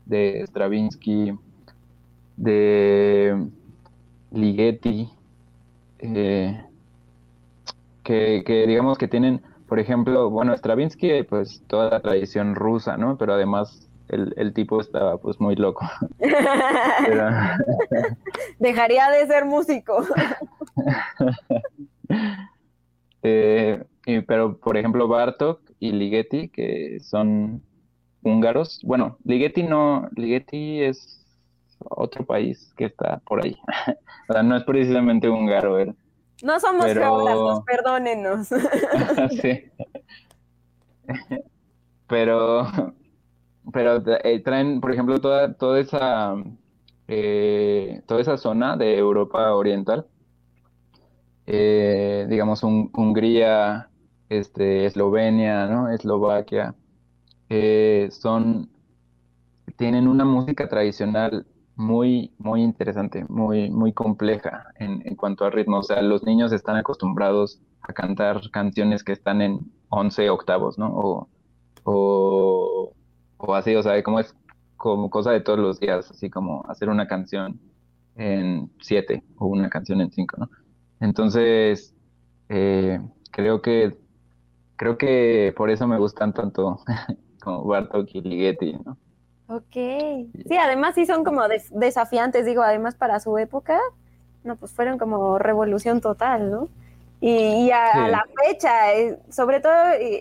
[0.06, 1.34] de Stravinsky,
[2.42, 3.46] de
[4.32, 5.08] Ligeti,
[6.00, 6.60] eh,
[8.02, 13.16] que, que, digamos que tienen, por ejemplo, bueno, Stravinsky, pues toda la tradición rusa, ¿no?
[13.16, 15.88] Pero además el, tipo estaba pues muy loco.
[18.58, 20.04] Dejaría de ser músico.
[23.24, 23.84] Eh,
[24.26, 27.62] pero, por ejemplo, Bartok y Ligeti, que son
[28.24, 28.80] húngaros.
[28.82, 31.21] Bueno, Ligeti no, Ligeti es
[31.90, 33.56] otro país que está por ahí.
[34.28, 35.94] o sea, no es precisamente húngaro él.
[36.42, 38.48] No somos geógrafos, perdónenos.
[39.40, 39.64] sí.
[42.08, 42.66] pero
[43.72, 46.34] pero eh, traen, por ejemplo, toda, toda esa
[47.06, 50.06] eh, toda esa zona de Europa Oriental,
[51.46, 53.88] eh, digamos Hungría,
[54.28, 55.90] este, Eslovenia, ¿no?
[55.90, 56.74] Eslovaquia,
[58.10, 58.70] son
[59.76, 61.46] tienen una música tradicional
[61.76, 65.78] muy, muy interesante, muy, muy compleja en, en, cuanto a ritmo.
[65.78, 70.88] O sea, los niños están acostumbrados a cantar canciones que están en 11 octavos, ¿no?
[70.94, 71.28] O,
[71.84, 72.92] o,
[73.38, 74.34] o así, o sea, como es
[74.76, 77.60] como cosa de todos los días, así como hacer una canción
[78.16, 80.50] en siete o una canción en cinco, ¿no?
[81.00, 81.94] Entonces,
[82.48, 83.00] eh,
[83.30, 83.96] creo que
[84.76, 86.80] creo que por eso me gustan tanto
[87.42, 88.98] como Bartok y Ligeti, ¿no?
[89.54, 89.74] Ok,
[90.48, 93.78] sí, además sí son como desafiantes, digo, además para su época,
[94.44, 96.68] no, pues fueron como revolución total, ¿no?
[97.20, 99.74] Y, a, la fecha, eh, sobre todo,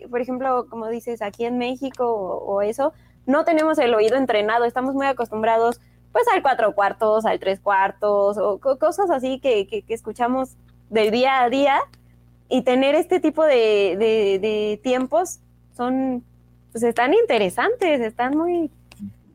[0.09, 2.93] por ejemplo, como dices, aquí en México o eso,
[3.25, 5.79] no tenemos el oído entrenado, estamos muy acostumbrados
[6.11, 10.55] pues al cuatro cuartos, al tres cuartos, o cosas así que, que, escuchamos
[10.89, 11.79] del día a día,
[12.49, 15.39] y tener este tipo de, de, tiempos
[15.75, 16.23] son,
[16.73, 18.69] pues están interesantes, están muy,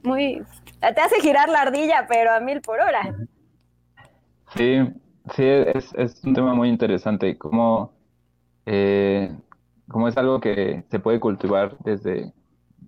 [0.06, 0.42] muy,
[0.80, 3.14] te hace girar la ardilla, pero a mil por hora.
[4.54, 4.78] Sí,
[5.34, 7.92] sí, es, es un tema muy interesante, como,
[8.64, 9.30] eh,
[10.08, 12.32] es algo que se puede cultivar desde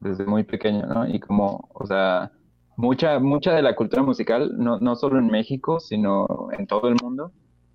[0.00, 1.08] desde muy pequeño, ¿no?
[1.08, 2.32] Y como, o sea,
[2.76, 6.96] mucha, mucha de la cultura musical, no, no solo en México, sino en todo el
[7.02, 7.32] mundo,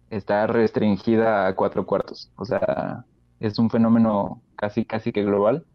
[0.10, 2.32] está restringida a cuatro cuartos.
[2.36, 3.06] O sea,
[3.40, 5.66] es un fenómeno casi, casi que global.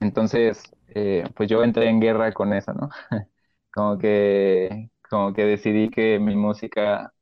[0.00, 2.90] Entonces, eh, pues yo entré en guerra con eso, ¿no?
[3.72, 7.12] como que, como que decidí que mi música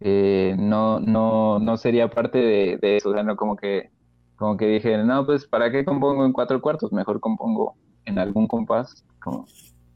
[0.00, 3.90] eh, no, no, no sería parte de, de, eso, o sea, no como que,
[4.36, 6.92] como que dije, no, pues, ¿para qué compongo en cuatro cuartos?
[6.92, 7.76] Mejor compongo
[8.06, 9.46] en algún compás, como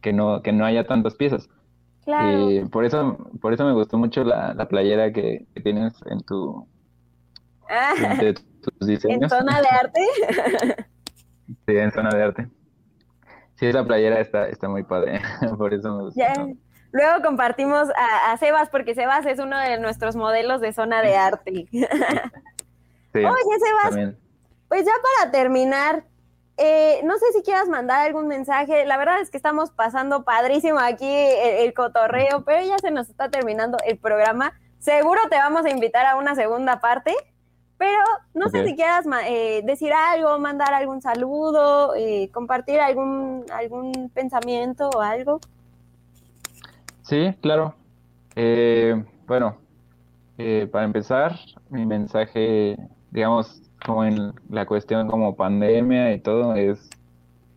[0.03, 1.49] que no, que no haya tantas piezas.
[2.07, 6.69] Y por eso, por eso me gustó mucho la, la playera que, tienes en tu,
[7.69, 7.95] ah,
[9.09, 10.01] ¿En zona de arte?
[11.67, 12.51] sí, en zona de arte.
[13.57, 15.21] Sí, esa playera está, está muy padre,
[15.59, 16.23] por eso me gustó.
[16.95, 21.67] Luego compartimos a, Sebas, porque Sebas es uno de nuestros modelos de zona de arte.
[21.73, 23.25] Oye,
[23.59, 24.15] Sebas,
[24.69, 26.05] pues ya para terminar,
[26.57, 28.85] eh, no sé si quieras mandar algún mensaje.
[28.87, 33.29] La verdad es que estamos pasando padrísimo aquí el, cotorreo, pero ya se nos está
[33.29, 34.53] terminando el programa.
[34.79, 37.13] Seguro te vamos a invitar a una segunda parte,
[37.85, 44.11] pero no sé si quieras eh, decir algo, mandar algún saludo, eh, compartir algún, algún
[44.14, 45.39] pensamiento o algo.
[47.03, 47.74] Sí, claro.
[49.26, 49.59] bueno,
[50.72, 52.78] para empezar, mi mensaje,
[53.11, 56.89] digamos, como en la cuestión como pandemia y todo, es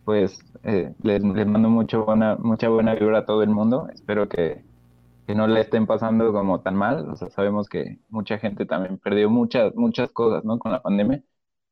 [0.04, 3.88] pues eh, les, mando mucho buena, mucha buena vibra a todo el mundo.
[3.94, 4.62] Espero que,
[5.34, 7.08] no le estén pasando como tan mal.
[7.10, 10.58] O sea, sabemos que mucha gente también perdió muchas, muchas cosas, ¿no?
[10.58, 11.22] Con la pandemia.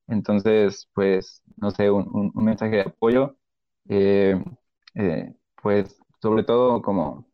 [0.09, 3.37] Entonces, pues, no sé, un, mensaje de apoyo.
[3.89, 4.43] Eh,
[4.95, 7.29] eh, pues, sobre todo como,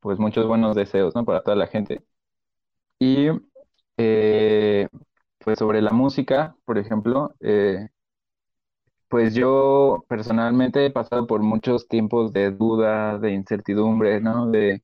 [0.00, 1.24] pues, muchos buenos deseos, ¿no?
[1.24, 2.04] Para toda la gente.
[2.98, 3.28] Y
[5.46, 7.88] pues sobre la música, por ejemplo, eh,
[9.08, 14.50] pues yo personalmente he pasado por muchos tiempos de duda, de incertidumbre, ¿no?
[14.50, 14.82] De,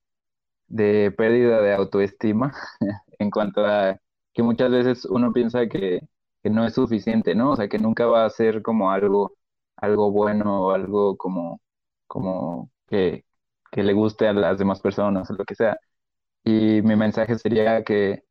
[0.73, 2.53] de pérdida de autoestima
[3.19, 3.99] en cuanto a
[4.33, 6.01] que muchas veces uno piensa que,
[6.43, 7.51] que, no es suficiente, ¿no?
[7.51, 9.35] O sea, que nunca va a ser como algo,
[9.77, 11.61] algo bueno o algo como,
[12.07, 13.25] como que,
[13.71, 15.77] que le guste a las demás personas o lo que sea.
[16.45, 18.23] Y mi mensaje sería que,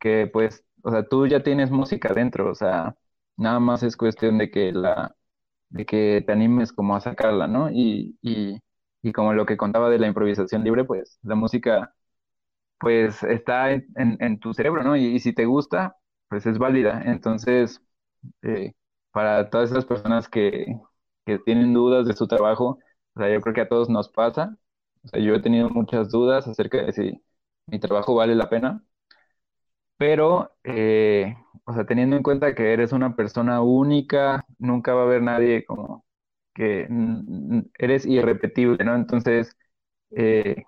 [0.00, 2.96] que pues o sea, tú ya tienes música dentro, o sea,
[3.36, 5.16] nada más es cuestión de que la,
[5.70, 7.70] de que te animes como a sacarla, ¿no?
[7.70, 8.58] Y, y,
[9.04, 11.94] y como lo que contaba de la improvisación libre, pues la música,
[12.78, 14.96] pues está en, tu cerebro, ¿no?
[14.96, 15.96] Y, si te gusta,
[16.28, 17.02] pues es válida.
[17.06, 17.82] Entonces,
[18.42, 18.74] eh,
[19.12, 20.78] para todas esas personas que,
[21.26, 22.78] que tienen dudas de su trabajo,
[23.16, 24.56] o sea, yo creo que a todos nos pasa.
[25.04, 27.22] O sea, yo he tenido muchas dudas acerca de si
[27.66, 28.84] mi trabajo vale la pena
[29.96, 35.04] pero, eh, o sea, teniendo en cuenta que eres una persona única, nunca va a
[35.04, 36.03] haber nadie como
[36.54, 36.88] que
[37.78, 38.94] eres irrepetible, ¿no?
[38.96, 39.56] Entonces,
[40.10, 40.64] eh,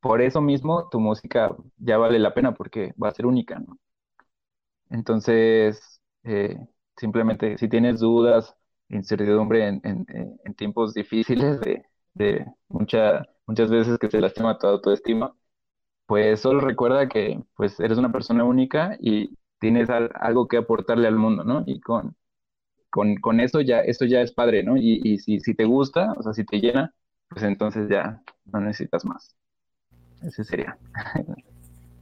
[0.00, 3.78] por eso mismo tu música ya vale la pena porque va a ser única, ¿no?
[4.90, 6.56] Entonces, eh,
[6.96, 8.54] simplemente si tienes dudas,
[8.88, 10.06] incertidumbre en,
[10.56, 15.34] tiempos difíciles de, de mucha, muchas veces que se lastima tu estima,
[16.06, 21.16] pues solo recuerda que pues eres una persona única y tienes algo que aportarle al
[21.16, 21.64] mundo, ¿no?
[21.66, 22.16] Y con,
[22.92, 24.76] con, eso ya, esto ya es padre, ¿no?
[24.76, 26.94] Y, y si, si te gusta, o sea, si te llena,
[27.28, 29.34] pues entonces ya no necesitas más.
[30.22, 30.76] Ese sería.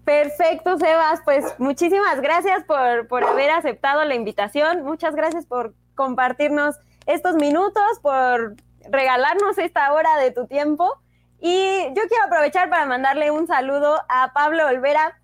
[0.05, 1.21] Perfecto, Sebas.
[1.25, 4.83] Pues muchísimas gracias por, por haber aceptado la invitación.
[4.83, 6.77] Muchas gracias por compartirnos
[7.07, 8.57] estos minutos, por
[8.91, 11.01] regalarnos esta hora de tu tiempo.
[11.41, 15.20] Y yo quiero aprovechar para mandarle un saludo a Pablo Olvera,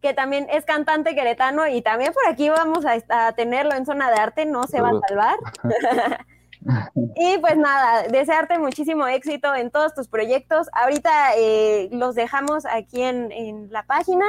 [0.00, 4.16] que también es cantante queretano y también por aquí vamos a, tenerlo en zona de
[4.16, 5.36] arte, no se va a salvar.
[7.16, 10.68] y pues nada, desearte muchísimo éxito en todos tus proyectos.
[10.72, 14.26] Ahorita eh, los dejamos aquí en, en, la página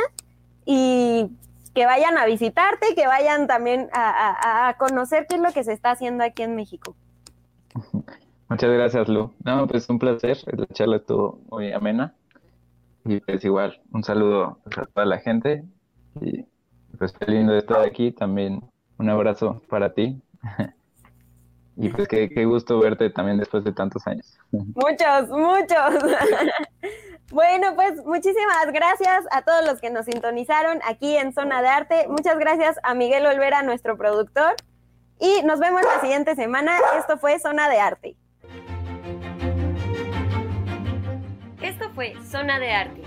[0.66, 1.30] y
[1.74, 5.74] que vayan a visitarte, que vayan también a, a conocer qué es lo que se
[5.74, 6.96] está haciendo aquí en México.
[8.50, 9.32] Muchas gracias, Lu.
[9.44, 10.38] No, pues un placer.
[10.48, 12.16] La charla estuvo muy amena.
[13.06, 15.64] Y pues igual, un saludo a toda la gente.
[16.22, 16.46] Y
[16.98, 18.12] pues qué lindo estar aquí.
[18.12, 18.62] También
[18.98, 20.22] un abrazo para ti.
[21.78, 24.38] y pues qué, qué gusto verte también después de tantos años.
[24.52, 26.14] Muchos, muchos.
[27.32, 32.08] Bueno, pues muchísimas gracias a todos los que nos sintonizaron aquí en Zona de Arte.
[32.08, 34.56] Muchas gracias a Miguel Olvera, nuestro productor.
[35.20, 36.80] Y nos vemos la siguiente semana.
[36.98, 38.16] Esto fue Zona de Arte.
[41.62, 43.02] Esto fue Zona de Arte.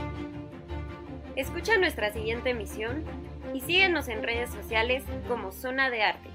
[1.37, 3.03] Escucha nuestra siguiente emisión
[3.55, 6.29] y síguenos en redes sociales como Zona de Arte.